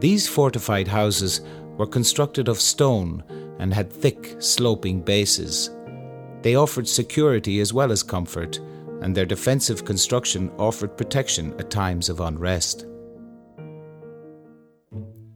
[0.00, 1.40] These fortified houses
[1.76, 3.24] were constructed of stone
[3.58, 5.70] and had thick, sloping bases.
[6.42, 8.60] They offered security as well as comfort,
[9.02, 12.86] and their defensive construction offered protection at times of unrest.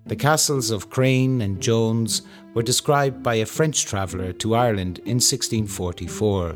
[0.06, 2.22] The castles of Crean and Jones
[2.54, 6.52] were described by a French traveller to Ireland in 1644.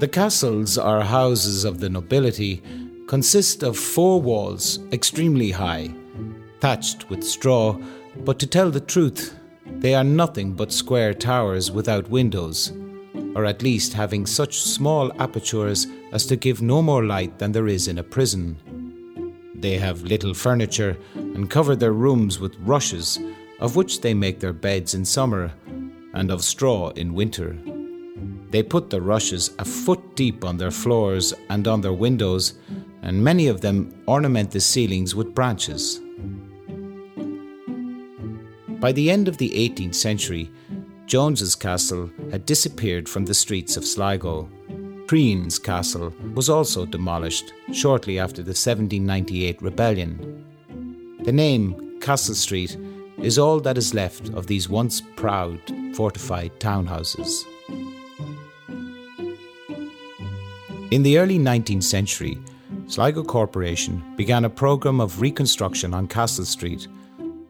[0.00, 2.62] The castles, or houses of the nobility,
[3.06, 5.94] consist of four walls extremely high,
[6.60, 7.78] thatched with straw,
[8.18, 9.37] but to tell the truth,
[9.78, 12.72] they are nothing but square towers without windows,
[13.34, 17.68] or at least having such small apertures as to give no more light than there
[17.68, 18.56] is in a prison.
[19.54, 23.18] They have little furniture and cover their rooms with rushes,
[23.60, 25.52] of which they make their beds in summer,
[26.12, 27.56] and of straw in winter.
[28.50, 32.54] They put the rushes a foot deep on their floors and on their windows,
[33.02, 36.00] and many of them ornament the ceilings with branches.
[38.80, 40.50] By the end of the 18th century,
[41.06, 44.48] Jones's castle had disappeared from the streets of Sligo.
[45.08, 50.44] Crean's castle was also demolished shortly after the 1798 rebellion.
[51.24, 52.76] The name Castle Street
[53.18, 55.60] is all that is left of these once proud
[55.94, 57.44] fortified townhouses.
[60.92, 62.38] In the early 19th century,
[62.86, 66.86] Sligo Corporation began a programme of reconstruction on Castle Street,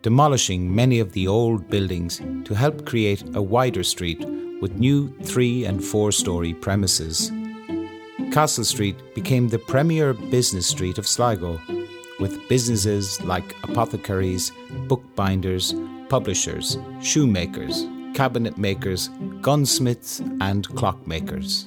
[0.02, 4.24] demolishing many of the old buildings to help create a wider street
[4.60, 7.32] with new three and four story premises.
[8.32, 11.60] Castle Street became the premier business street of Sligo,
[12.20, 14.52] with businesses like apothecaries,
[14.86, 15.74] bookbinders,
[16.08, 19.08] publishers, shoemakers, cabinet makers,
[19.40, 21.66] gunsmiths, and clockmakers.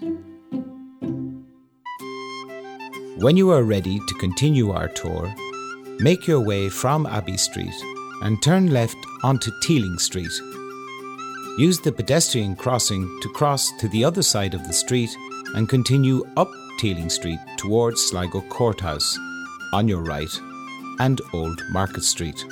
[3.21, 5.33] When you are ready to continue our tour,
[5.99, 7.73] make your way from Abbey Street
[8.21, 10.31] and turn left onto Teeling Street.
[11.57, 15.09] Use the pedestrian crossing to cross to the other side of the street
[15.55, 16.49] and continue up
[16.79, 19.17] Teeling Street towards Sligo Courthouse
[19.73, 20.31] on your right
[20.99, 22.43] and Old Market Street.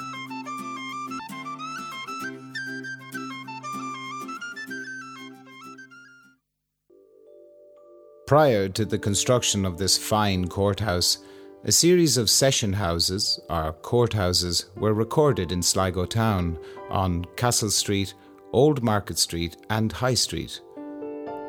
[8.27, 11.17] Prior to the construction of this fine courthouse,
[11.65, 16.57] a series of session houses, or courthouses, were recorded in Sligo town
[16.89, 18.13] on Castle Street,
[18.53, 20.61] Old Market Street, and High Street.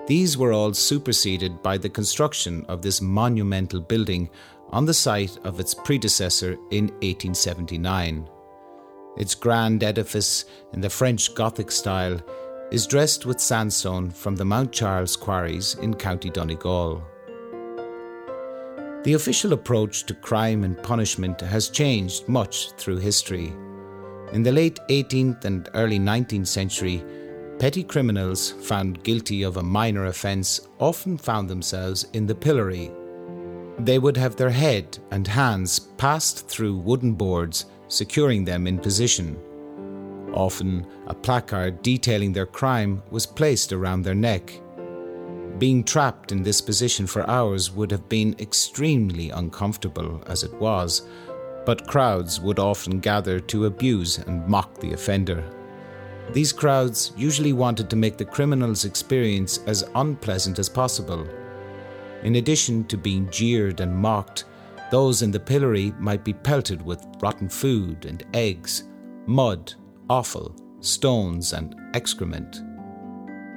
[0.06, 4.28] These were all superseded by the construction of this monumental building
[4.70, 8.28] on the site of its predecessor in 1879.
[9.16, 12.20] Its grand edifice in the French Gothic style
[12.72, 17.02] is dressed with sandstone from the Mount Charles quarries in County Donegal.
[19.02, 23.54] The official approach to crime and punishment has changed much through history.
[24.32, 27.02] In the late 18th and early 19th century,
[27.58, 32.90] petty criminals found guilty of a minor offence often found themselves in the pillory.
[33.78, 39.38] They would have their head and hands passed through wooden boards, securing them in position.
[40.34, 44.52] Often, a placard detailing their crime was placed around their neck.
[45.60, 51.02] Being trapped in this position for hours would have been extremely uncomfortable as it was,
[51.66, 55.44] but crowds would often gather to abuse and mock the offender.
[56.32, 61.28] These crowds usually wanted to make the criminal's experience as unpleasant as possible.
[62.22, 64.46] In addition to being jeered and mocked,
[64.90, 68.84] those in the pillory might be pelted with rotten food and eggs,
[69.26, 69.74] mud,
[70.08, 72.62] offal, stones, and excrement.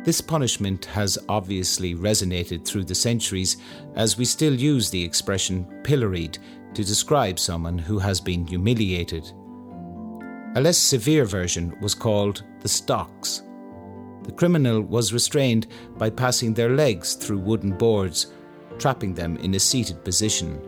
[0.03, 3.55] This punishment has obviously resonated through the centuries
[3.95, 6.37] as we still use the expression pilloried
[6.73, 9.31] to describe someone who has been humiliated.
[10.55, 13.43] A less severe version was called the stocks.
[14.23, 18.33] The criminal was restrained by passing their legs through wooden boards,
[18.79, 20.59] trapping them in a seated position.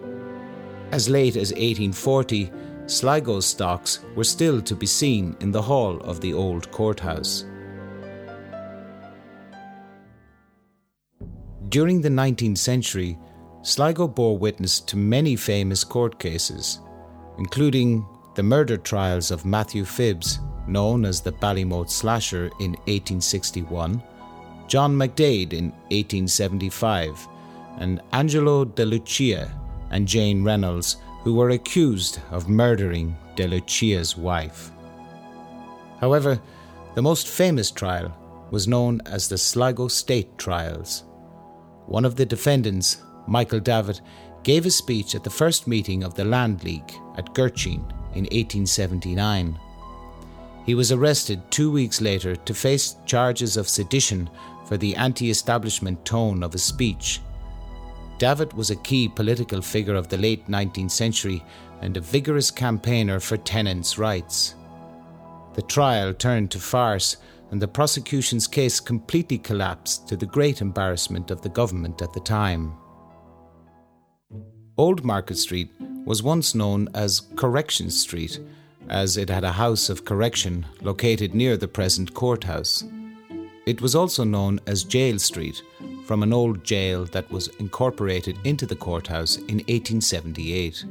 [0.92, 2.52] As late as 1840,
[2.86, 7.46] Sligo's stocks were still to be seen in the hall of the old courthouse.
[11.70, 13.18] During the 19th century,
[13.64, 16.80] Sligo bore witness to many famous court cases,
[17.40, 18.06] including
[18.36, 24.04] the murder trials of Matthew Phibbs, known as the Ballymote Slasher in 1861,
[24.68, 27.28] John McDaid in 1875,
[27.80, 29.52] and Angelo De Lucia
[29.90, 34.72] and Jane Reynolds who were accused of murdering De Lucia's wife.
[36.00, 36.40] However,
[36.94, 38.16] the most famous trial
[38.52, 41.05] was known as the Sligo State Trials.
[41.88, 44.02] One of the defendants, Michael Davitt,
[44.44, 47.82] gave a speech at the first meeting of the Land League at Gurteen
[48.14, 49.60] in 1879.
[50.66, 54.30] He was arrested two weeks later to face charges of sedition
[54.66, 57.22] for the anti establishment tone of his speech
[58.18, 61.44] Davitt was a key political figure of the late 19th century
[61.82, 64.56] and a vigorous campaigner for tenants' rights.
[65.54, 67.18] The trial turned to farce,
[67.56, 72.20] and the prosecution's case completely collapsed to the great embarrassment of the government at the
[72.20, 72.74] time.
[74.78, 75.72] Old Market Street
[76.04, 78.42] was once known as Correction Street,
[78.90, 82.84] as it had a house of correction located near the present courthouse.
[83.66, 85.64] It was also known as Jail Street
[86.06, 90.84] from an old jail that was incorporated into the courthouse in 1878.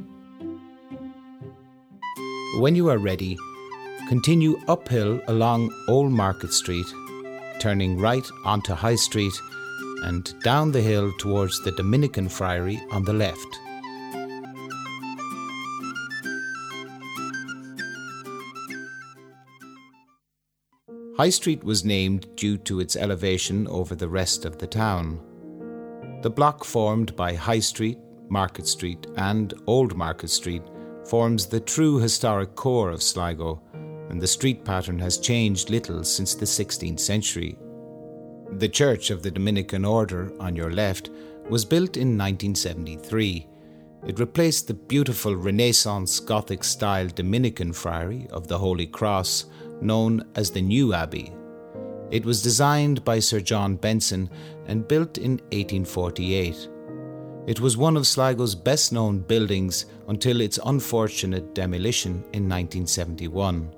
[2.57, 3.37] When you are ready,
[4.07, 6.85] continue uphill along Old Market Street,
[7.59, 9.33] turning right onto High Street
[10.03, 13.59] and down the hill towards the Dominican Friary on the left.
[21.17, 25.19] High Street was named due to its elevation over the rest of the town.
[26.21, 27.97] The block formed by High Street,
[28.27, 30.63] Market Street, and Old Market Street
[31.05, 33.61] forms the true historic core of Sligo,
[34.09, 37.57] and the street pattern has changed little since the 16th century.
[38.57, 41.09] The Church of the Dominican Order, on your left,
[41.49, 43.47] was built in 1973.
[44.07, 49.45] It replaced the beautiful Renaissance Gothic style Dominican Friary of the Holy Cross
[49.81, 51.33] known as the New Abbey.
[52.11, 54.29] It was designed by Sir John Benson
[54.67, 56.69] and built in 1848.
[57.47, 63.73] It was one of Sligo's best known buildings until its unfortunate demolition in 1971.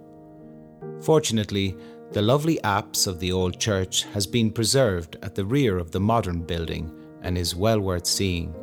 [1.01, 1.77] Fortunately,
[2.11, 5.99] the lovely apse of the old church has been preserved at the rear of the
[5.99, 6.91] modern building
[7.21, 8.55] and is well worth seeing.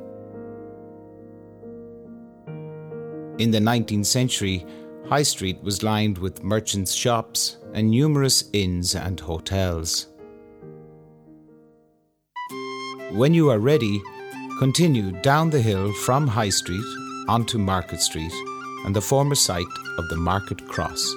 [3.38, 4.64] In the 19th century,
[5.08, 10.08] High Street was lined with merchants' shops and numerous inns and hotels.
[13.12, 14.00] When you are ready,
[14.58, 16.84] continue down the hill from High Street
[17.28, 18.32] onto Market Street
[18.86, 19.64] and the former site
[19.98, 21.14] of the Market Cross.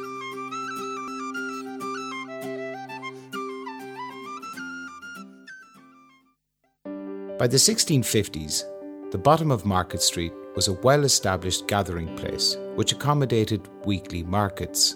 [7.38, 8.64] By the 1650s,
[9.12, 14.96] the bottom of Market Street was a well established gathering place which accommodated weekly markets.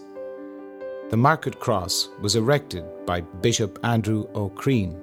[1.12, 4.94] The Market Cross was erected by Bishop Andrew O'Crean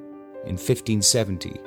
[0.47, 1.61] in 1570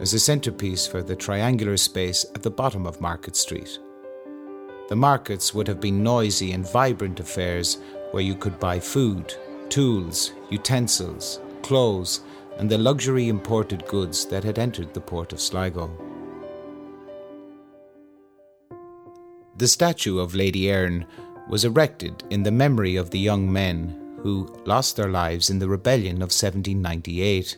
[0.00, 3.78] as a centrepiece for the triangular space at the bottom of Market Street.
[4.88, 7.76] The markets would have been noisy and vibrant affairs
[8.12, 9.34] where you could buy food,
[9.68, 12.22] tools, utensils, clothes,
[12.60, 15.90] and the luxury imported goods that had entered the port of Sligo.
[19.56, 21.06] The statue of Lady Erin
[21.48, 25.68] was erected in the memory of the young men who lost their lives in the
[25.68, 27.56] rebellion of 1798.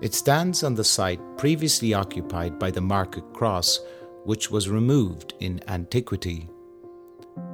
[0.00, 3.80] It stands on the site previously occupied by the Market Cross,
[4.22, 6.48] which was removed in antiquity.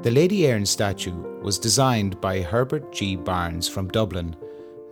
[0.03, 3.17] The Lady Erin statue was designed by Herbert G.
[3.17, 4.37] Barnes from Dublin,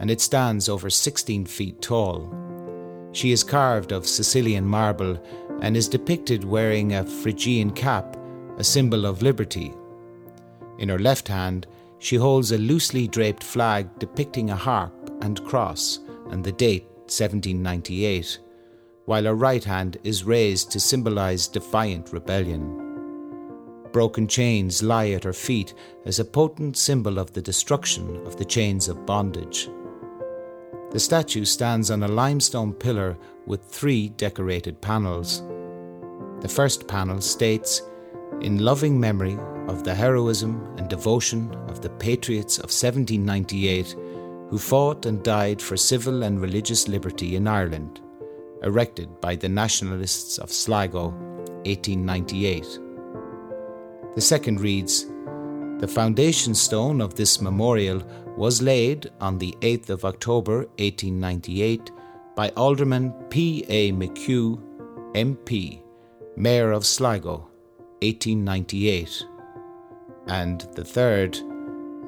[0.00, 2.32] and it stands over 16 feet tall.
[3.12, 5.20] She is carved of Sicilian marble
[5.60, 8.16] and is depicted wearing a Phrygian cap,
[8.58, 9.72] a symbol of liberty.
[10.78, 11.66] In her left hand,
[11.98, 18.38] she holds a loosely draped flag depicting a harp and cross and the date 1798,
[19.06, 22.84] while her right hand is raised to symbolize defiant rebellion.
[23.90, 25.72] Broken chains lie at her feet
[26.04, 29.68] as a potent symbol of the destruction of the chains of bondage.
[30.90, 35.42] The statue stands on a limestone pillar with three decorated panels.
[36.40, 37.82] The first panel states,
[38.40, 43.94] In loving memory of the heroism and devotion of the patriots of 1798
[44.48, 48.00] who fought and died for civil and religious liberty in Ireland,
[48.62, 51.10] erected by the Nationalists of Sligo,
[51.66, 52.64] 1898.
[54.14, 55.04] The second reads
[55.78, 58.02] The foundation stone of this memorial
[58.36, 61.92] was laid on the 8th of October 1898
[62.34, 63.64] by Alderman P.
[63.68, 63.92] A.
[63.92, 64.60] McHugh,
[65.14, 65.80] MP,
[66.36, 67.48] Mayor of Sligo,
[68.02, 69.24] 1898.
[70.26, 71.38] And the third,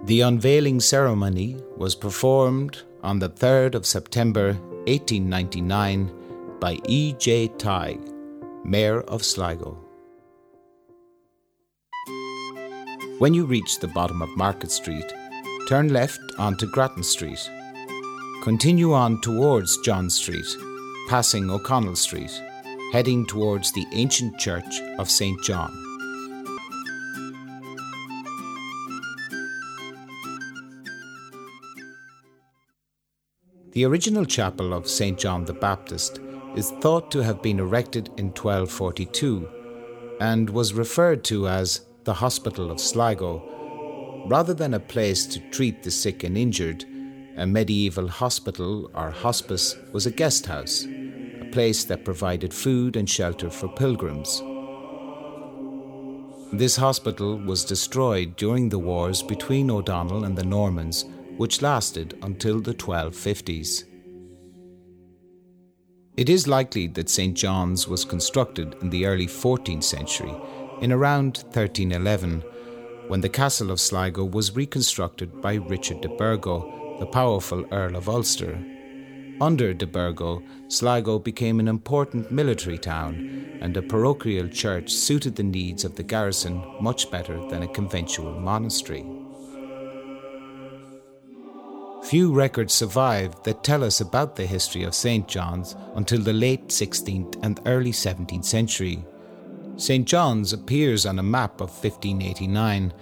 [0.04, 4.54] the unveiling ceremony was performed on the 3rd of September
[4.86, 7.12] 1899 by E.
[7.12, 7.48] J.
[7.48, 8.00] Tighe,
[8.64, 9.89] Mayor of Sligo.
[13.20, 15.04] When you reach the bottom of Market Street,
[15.68, 17.50] turn left onto Grattan Street.
[18.42, 20.46] Continue on towards John Street,
[21.06, 22.30] passing O'Connell Street,
[22.94, 25.38] heading towards the ancient church of St.
[25.44, 25.70] John.
[33.72, 35.18] The original chapel of St.
[35.18, 36.20] John the Baptist
[36.56, 39.46] is thought to have been erected in 1242
[40.22, 43.42] and was referred to as the Hospital of Sligo.
[44.26, 46.84] Rather than a place to treat the sick and injured,
[47.36, 53.08] a medieval hospital or hospice was a guest house, a place that provided food and
[53.08, 54.42] shelter for pilgrims.
[56.52, 61.04] This hospital was destroyed during the wars between O'Donnell and the Normans,
[61.36, 63.84] which lasted until the 1250s.
[66.16, 67.34] It is likely that St.
[67.36, 70.34] John's was constructed in the early 14th century
[70.80, 72.40] in around 1311,
[73.08, 78.08] when the castle of Sligo was reconstructed by Richard de Burgo, the powerful Earl of
[78.08, 78.58] Ulster.
[79.40, 85.42] Under de Burgo, Sligo became an important military town, and a parochial church suited the
[85.42, 89.04] needs of the garrison much better than a conventual monastery.
[92.04, 95.28] Few records survive that tell us about the history of St.
[95.28, 99.04] John's until the late 16th and early 17th century.
[99.80, 100.06] St.
[100.06, 102.92] John's appears on a map of 1589,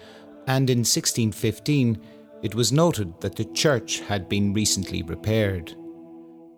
[0.46, 2.00] and in 1615
[2.44, 5.74] it was noted that the church had been recently repaired.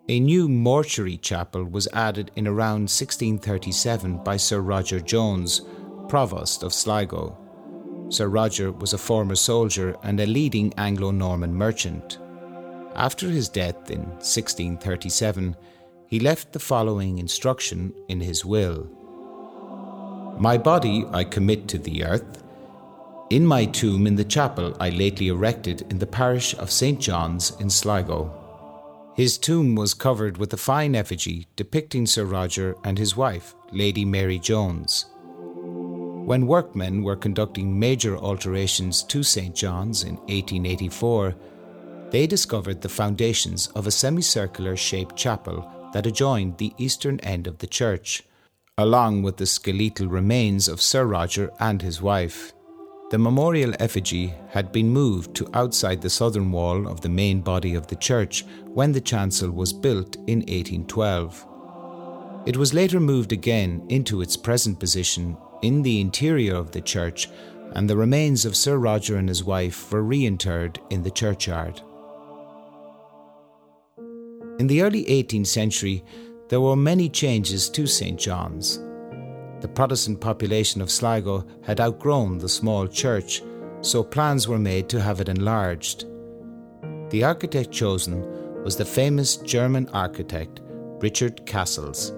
[0.09, 5.61] A new mortuary chapel was added in around 1637 by Sir Roger Jones,
[6.07, 7.35] Provost of Sligo.
[8.09, 12.19] Sir Roger was a former soldier and a leading Anglo Norman merchant.
[12.93, 15.55] After his death in 1637,
[16.05, 19.00] he left the following instruction in his will.
[20.41, 22.41] My body I commit to the earth.
[23.29, 26.99] In my tomb in the chapel I lately erected in the parish of St.
[26.99, 28.33] John's in Sligo.
[29.15, 34.03] His tomb was covered with a fine effigy depicting Sir Roger and his wife, Lady
[34.03, 35.05] Mary Jones.
[36.25, 39.53] When workmen were conducting major alterations to St.
[39.53, 41.35] John's in 1884,
[42.09, 47.59] they discovered the foundations of a semicircular shaped chapel that adjoined the eastern end of
[47.59, 48.23] the church
[48.77, 52.53] along with the skeletal remains of Sir Roger and his wife.
[53.11, 57.75] The memorial effigy had been moved to outside the southern wall of the main body
[57.75, 61.45] of the church when the chancel was built in 1812.
[62.45, 67.29] It was later moved again into its present position in the interior of the church,
[67.73, 71.81] and the remains of Sir Roger and his wife were reinterred in the churchyard.
[74.57, 76.03] In the early 18th century,
[76.51, 78.19] there were many changes to St.
[78.19, 78.83] John's.
[79.61, 83.41] The Protestant population of Sligo had outgrown the small church,
[83.79, 86.07] so plans were made to have it enlarged.
[87.09, 90.59] The architect chosen was the famous German architect
[90.99, 92.11] Richard Cassels,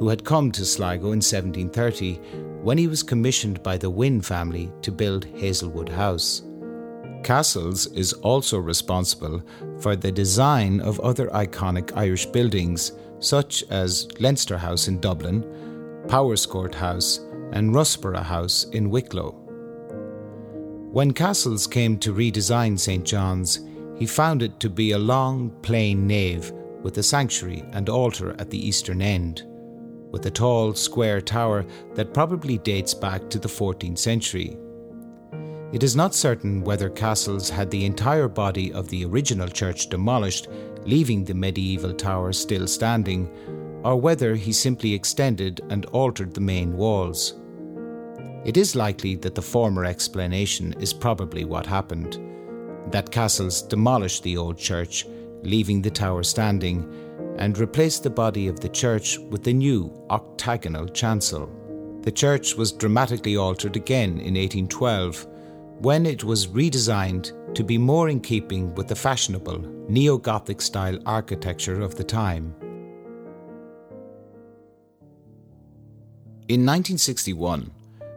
[0.00, 2.14] who had come to Sligo in 1730
[2.62, 6.42] when he was commissioned by the Wynne family to build Hazelwood House.
[7.22, 9.40] Cassels is also responsible
[9.78, 15.44] for the design of other iconic Irish buildings, such as Leinster House in Dublin
[16.08, 17.20] Powerscourt House,
[17.52, 19.32] and Russborough House in Wicklow.
[20.92, 23.04] When Cassels came to redesign St.
[23.04, 23.60] John's,
[23.96, 26.52] he found it to be a long, plain nave
[26.82, 29.42] with a sanctuary and altar at the eastern end,
[30.10, 31.64] with a tall, square tower
[31.94, 34.56] that probably dates back to the 14th century.
[35.72, 40.48] It is not certain whether Cassels had the entire body of the original church demolished,
[40.86, 43.28] leaving the medieval tower still standing,
[43.84, 47.34] or whether he simply extended and altered the main walls.
[48.44, 52.20] It is likely that the former explanation is probably what happened
[52.90, 55.06] that Cassels demolished the old church,
[55.42, 56.88] leaving the tower standing,
[57.38, 61.50] and replaced the body of the church with the new octagonal chancel.
[62.02, 65.26] The church was dramatically altered again in 1812
[65.80, 70.98] when it was redesigned to be more in keeping with the fashionable neo Gothic style
[71.06, 72.54] architecture of the time.
[76.48, 77.70] In 1961,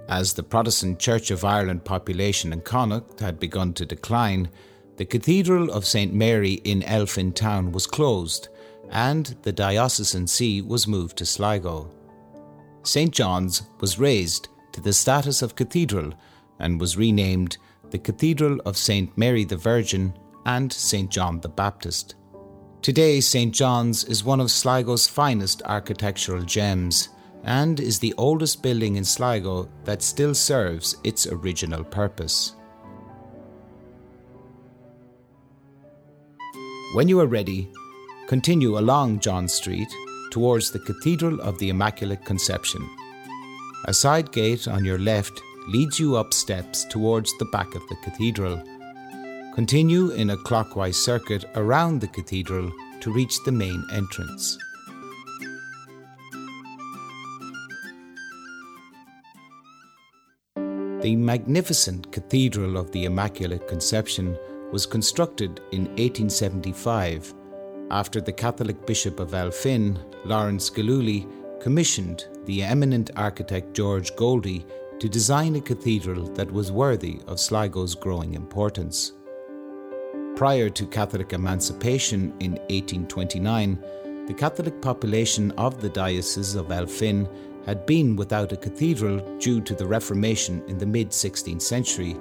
[0.10, 4.50] as the Protestant Church of Ireland population in Connacht had begun to decline,
[4.98, 8.50] the Cathedral of St Mary in Elphin Town was closed
[8.92, 11.90] and the diocesan see was moved to Sligo.
[12.84, 16.14] St John's was raised to the status of cathedral
[16.60, 17.58] and was renamed
[17.92, 20.14] the Cathedral of St Mary the Virgin
[20.46, 22.16] and St John the Baptist.
[22.82, 27.10] Today, St John's is one of Sligo's finest architectural gems
[27.44, 32.56] and is the oldest building in Sligo that still serves its original purpose.
[36.94, 37.70] When you are ready,
[38.28, 39.90] continue along John Street
[40.32, 42.88] towards the Cathedral of the Immaculate Conception.
[43.86, 47.95] A side gate on your left leads you up steps towards the back of the
[48.03, 48.61] cathedral.
[49.53, 54.57] Continue in a clockwise circuit around the cathedral to reach the main entrance.
[61.01, 64.38] The magnificent Cathedral of the Immaculate Conception
[64.72, 67.34] was constructed in 1875
[67.91, 71.26] after the Catholic Bishop of Elphin, Lawrence Gillooly,
[71.61, 74.65] commissioned the eminent architect George Goldie
[75.00, 79.14] to design a cathedral that was worthy of Sligo's growing importance.
[80.36, 83.82] Prior to Catholic emancipation in 1829,
[84.28, 87.30] the Catholic population of the Diocese of Elphin
[87.66, 92.12] had been without a cathedral due to the Reformation in the mid 16th century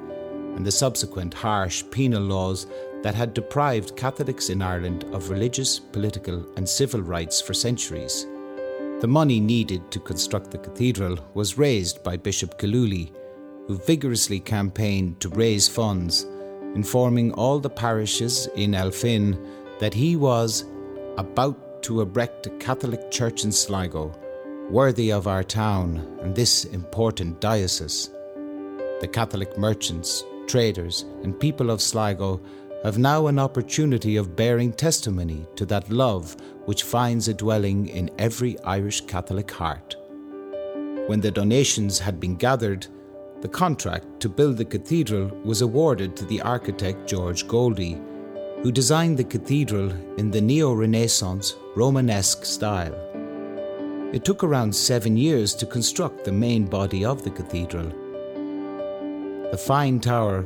[0.57, 2.66] and the subsequent harsh penal laws
[3.03, 8.26] that had deprived Catholics in Ireland of religious, political, and civil rights for centuries.
[9.01, 13.12] The money needed to construct the cathedral was raised by Bishop Gillooly,
[13.68, 16.26] who vigorously campaigned to raise funds,
[16.74, 19.38] informing all the parishes in Elphin
[19.78, 20.64] that he was
[21.16, 24.12] about to erect a Catholic church in Sligo
[24.68, 28.11] worthy of our town and this important diocese.
[29.01, 32.40] The Catholic merchants, traders, and people of Sligo
[32.85, 38.11] have now an opportunity of bearing testimony to that love which finds a dwelling in
[38.18, 39.97] every Irish Catholic heart.
[41.09, 42.87] When the donations had been gathered,
[43.41, 48.01] the contract to build the cathedral was awarded to the architect George Goldie,
[48.62, 52.95] who designed the cathedral in the neo Renaissance Romanesque style.
[54.12, 57.89] It took around seven years to construct the main body of the cathedral.
[59.51, 60.45] The fine tower,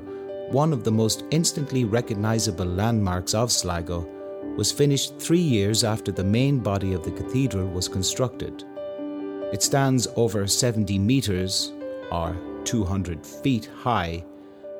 [0.53, 4.07] one of the most instantly recognisable landmarks of Sligo,
[4.55, 8.62] was finished three years after the main body of the cathedral was constructed.
[9.50, 11.72] It stands over 70 metres,
[12.11, 14.24] or 200 feet high,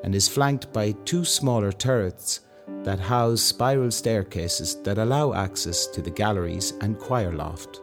[0.03, 2.41] and is flanked by two smaller turrets
[2.83, 7.81] that house spiral staircases that allow access to the galleries and choir loft.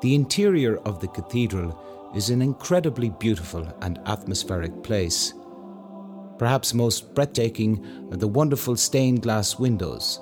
[0.00, 1.76] The interior of the cathedral
[2.14, 5.34] is an incredibly beautiful and atmospheric place.
[6.38, 10.20] Perhaps most breathtaking are the wonderful stained glass windows.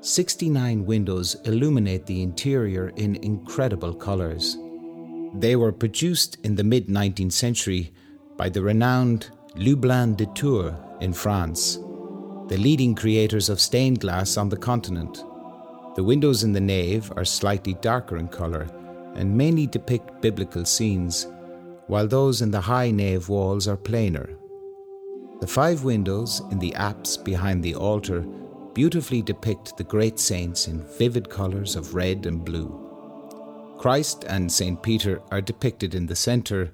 [0.00, 4.56] 69 windows illuminate the interior in incredible colours.
[5.34, 7.92] They were produced in the mid 19th century
[8.36, 11.76] by the renowned Lobin de Tours in France,
[12.48, 15.24] the leading creators of stained glass on the continent.
[15.96, 18.68] The windows in the nave are slightly darker in colour
[19.16, 21.26] and mainly depict biblical scenes,
[21.86, 24.30] while those in the high nave walls are plainer.
[25.40, 28.20] The five windows in the apse behind the altar
[28.74, 32.82] beautifully depict the great saints in vivid colours of red and blue.
[33.78, 34.82] Christ and St.
[34.82, 36.72] Peter are depicted in the centre,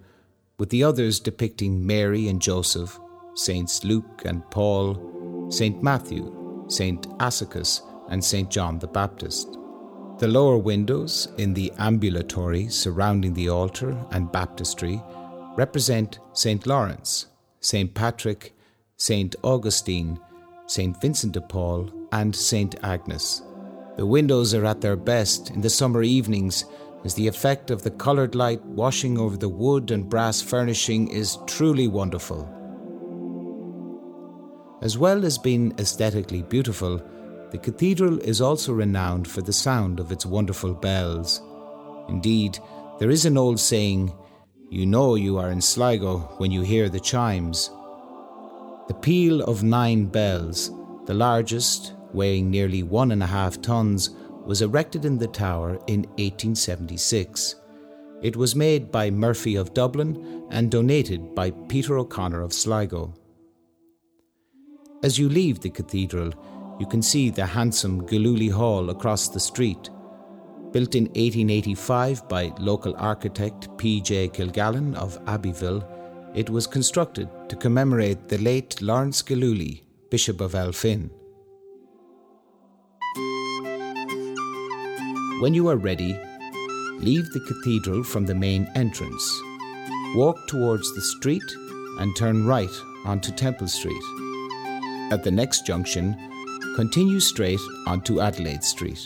[0.59, 2.99] with the others depicting Mary and Joseph,
[3.35, 5.83] Saints Luke and Paul, St.
[5.83, 7.09] Matthew, St.
[7.19, 8.51] Asicus, and St.
[8.51, 9.59] John the Baptist.
[10.23, 15.03] The lower windows in the ambulatory surrounding the altar and baptistry
[15.57, 16.65] represent St.
[16.65, 17.27] Lawrence,
[17.59, 17.93] St.
[17.93, 18.55] Patrick,
[18.97, 19.35] St.
[19.43, 20.21] Augustine,
[20.69, 21.01] St.
[21.01, 22.77] Vincent de Paul, and St.
[22.85, 23.43] Agnes.
[23.97, 26.67] The windows are at their best in the summer evenings
[27.05, 31.37] as the effect of the coloured light washing over the wood and brass furnishing is
[31.49, 32.49] truly wonderful.
[34.83, 37.03] As well as being aesthetically beautiful,
[37.53, 41.43] the cathedral is also renowned for the sound of its wonderful bells.
[42.09, 42.59] Indeed,
[42.99, 44.11] there is an old saying,
[44.71, 47.69] you know you are in Sligo when you hear the chimes.
[48.89, 50.71] The peal of nine bells,
[51.05, 56.05] the largest, weighing nearly one and a half tons, was erected in the tower in
[56.17, 57.57] 1876.
[58.23, 63.13] It was made by Murphy of Dublin and donated by Peter O'Connor of Sligo.
[65.03, 66.33] As you leave the cathedral,
[66.79, 69.91] you can see the handsome Gillooly Hall across the street
[70.73, 74.31] Built in 1885 by local architect P.J.
[74.31, 75.85] Kilgallen of Abbeyville,
[76.35, 81.11] it was constructed to commemorate the late Lawrence Gillooly, Bishop of Elphin.
[85.43, 86.19] When you are ready,
[87.01, 89.43] leave the cathedral from the main entrance.
[90.15, 91.45] Walk towards the street
[91.99, 94.03] and turn right onto Temple Street.
[95.13, 96.17] At the next junction,
[96.75, 98.99] continue straight onto Adelaide Street.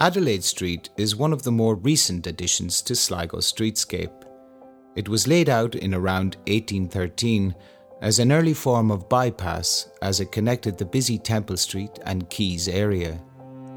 [0.00, 4.24] Adelaide Street is one of the more recent additions to Sligo streetscape.
[4.96, 7.54] It was laid out in around 1813
[8.00, 12.68] as an early form of bypass as it connected the busy Temple Street and Quays
[12.68, 13.20] area.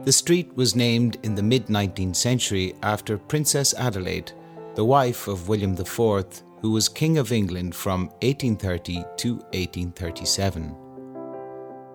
[0.06, 4.32] The street was named in the mid 19th century after Princess Adelaide,
[4.76, 10.76] the wife of William IV, who was King of England from 1830 to 1837.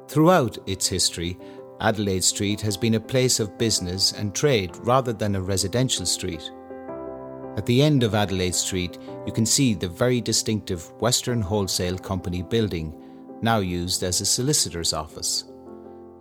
[0.08, 1.38] Throughout its history,
[1.80, 6.50] Adelaide Street has been a place of business and trade rather than a residential street.
[7.56, 12.42] At the end of Adelaide Street, you can see the very distinctive Western Wholesale Company
[12.42, 12.94] building,
[13.42, 15.44] now used as a solicitor's office.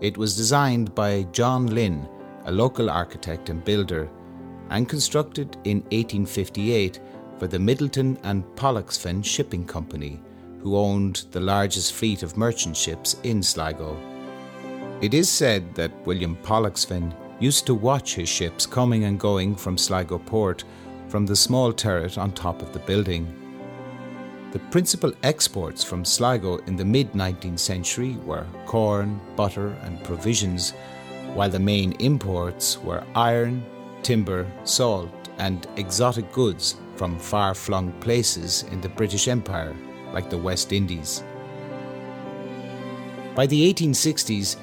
[0.01, 2.07] It was designed by John Lynn,
[2.45, 4.09] a local architect and builder,
[4.69, 6.99] and constructed in 1858
[7.39, 10.21] for the Middleton and Pollexfen Shipping Company,
[10.61, 13.97] who owned the largest fleet of merchant ships in Sligo.
[15.01, 19.77] It is said that William Pollexfen used to watch his ships coming and going from
[19.77, 20.63] Sligo port
[21.09, 23.27] from the small turret on top of the building.
[24.51, 30.71] The principal exports from Sligo in the mid 19th century were corn, butter, and provisions,
[31.33, 33.65] while the main imports were iron,
[34.01, 39.75] timber, salt, and exotic goods from far flung places in the British Empire,
[40.13, 41.23] like the West Indies.
[43.35, 44.55] By the 1860s,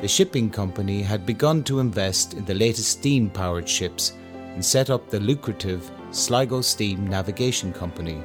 [0.00, 4.14] the shipping company had begun to invest in the latest steam powered ships
[4.54, 8.22] and set up the lucrative Sligo Steam Navigation Company.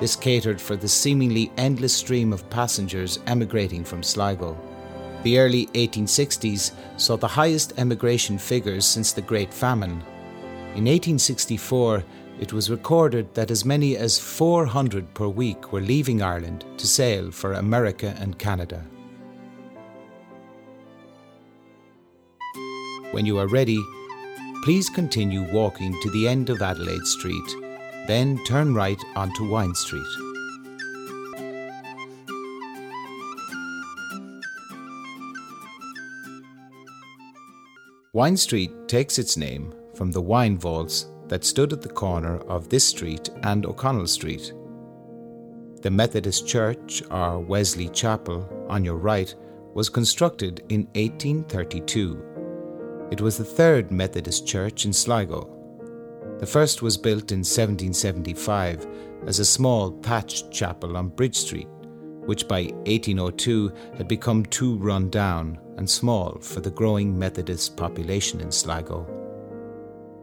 [0.00, 4.58] This catered for the seemingly endless stream of passengers emigrating from Sligo.
[5.22, 10.02] The early 1860s saw the highest emigration figures since the Great Famine.
[10.74, 12.02] In 1864,
[12.40, 17.30] it was recorded that as many as 400 per week were leaving Ireland to sail
[17.30, 18.84] for America and Canada.
[23.12, 23.78] When you are ready,
[24.64, 27.48] please continue walking to the end of Adelaide Street,
[28.06, 30.02] then turn right onto Wine Street.
[38.14, 42.68] Wine Street takes its name from the wine vaults that stood at the corner of
[42.68, 44.52] this street and O'Connell Street.
[45.80, 49.34] The Methodist Church, or Wesley Chapel, on your right,
[49.74, 52.32] was constructed in 1832
[53.12, 55.46] it was the third Methodist church in Sligo.
[56.38, 58.86] The first was built in 1775
[59.26, 61.68] as a small thatched chapel on Bridge Street,
[62.24, 68.40] which by 1802 had become too run down and small for the growing Methodist population
[68.40, 69.21] in Sligo.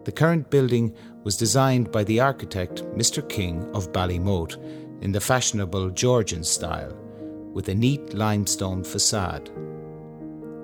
[0.10, 3.22] The current building was designed by the architect Mr.
[3.30, 4.56] King of Ballymote
[5.04, 6.98] in the fashionable Georgian style,
[7.54, 9.52] with a neat limestone facade.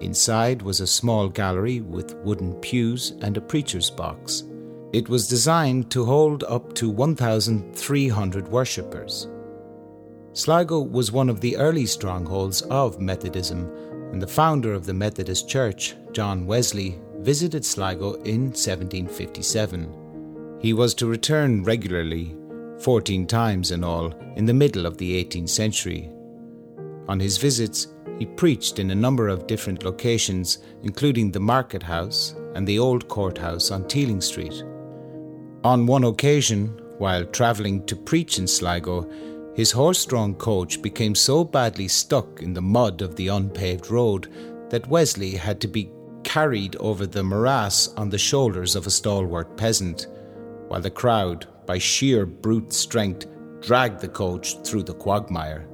[0.01, 4.45] Inside was a small gallery with wooden pews and a preacher's box.
[4.93, 9.27] It was designed to hold up to 1,300 worshippers.
[10.33, 13.69] Sligo was one of the early strongholds of Methodism,
[14.11, 20.59] and the founder of the Methodist Church, John Wesley, visited Sligo in 1757.
[20.61, 22.35] He was to return regularly,
[22.81, 26.11] 14 times in all, in the middle of the 18th century.
[27.07, 27.87] On his visits,
[28.19, 33.07] he preached in a number of different locations, including the Market House and the Old
[33.07, 34.63] Courthouse on Teeling Street.
[35.63, 39.09] On one occasion, while travelling to preach in Sligo,
[39.55, 44.31] his horse drawn coach became so badly stuck in the mud of the unpaved road
[44.69, 45.89] that Wesley had to be
[46.25, 50.07] carried over the morass on the shoulders of a stalwart peasant,
[50.67, 53.27] while the crowd, by sheer brute strength,
[53.61, 55.67] dragged the coach through the quagmire.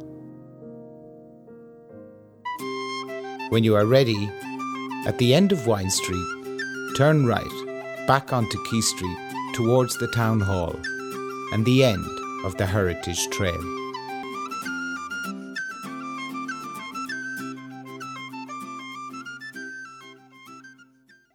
[3.50, 4.30] When you are ready,
[5.08, 9.18] at the end of Wine Street, turn right, back onto Quay Street
[9.54, 10.76] towards the Town Hall
[11.54, 12.06] and the end
[12.46, 13.91] of the Heritage Trail.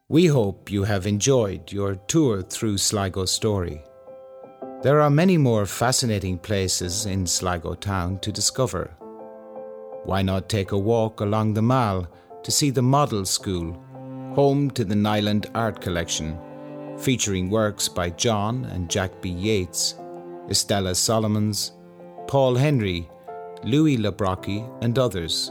[0.08, 3.82] We hope you have enjoyed your tour through Sligo story.
[4.82, 8.96] There are many more fascinating places in Sligo town to discover.
[10.04, 12.06] Why not take a walk along the Mall
[12.44, 13.72] to see the Model School,
[14.36, 16.38] home to the Niland Art Collection,
[16.96, 19.30] featuring works by John and Jack B.
[19.30, 19.96] Yeats,
[20.48, 21.72] Estella Solomons,
[22.28, 23.10] Paul Henry,
[23.64, 25.50] Louis Le Brocquy, and others.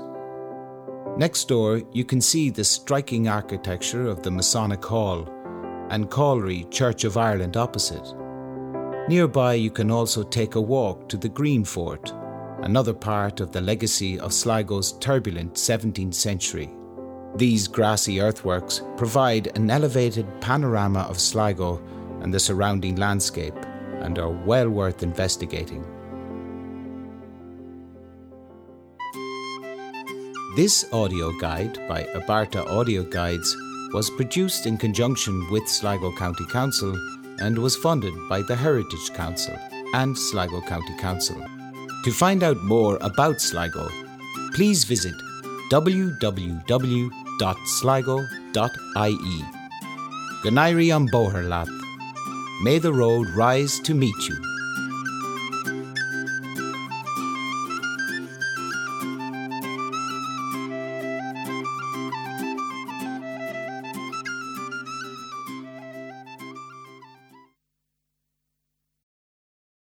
[1.18, 5.28] Next door, you can see the striking architecture of the Masonic Hall
[5.90, 8.14] and Calry Church of Ireland opposite.
[9.08, 12.12] Nearby, you can also take a walk to the Green Fort
[12.66, 16.70] another part of the legacy of Sligo's turbulent 17th century.
[17.36, 21.82] These grassy earthworks provide an elevated panorama of Sligo
[22.22, 23.56] and the surrounding landscape
[24.02, 25.86] and are well worth investigating.
[30.56, 33.54] This audio guide by Abarta Audio Guides
[33.92, 36.96] was produced in conjunction with Sligo County Council
[37.40, 39.54] and was funded by the Heritage Council
[39.94, 41.36] and Sligo County Council.
[42.06, 43.90] To find out more about Sligo,
[44.54, 45.16] please visit
[45.74, 47.12] www.sligo.ie.
[50.42, 51.82] Ganairi on Boherlath.
[52.64, 54.55] May the road rise to meet you.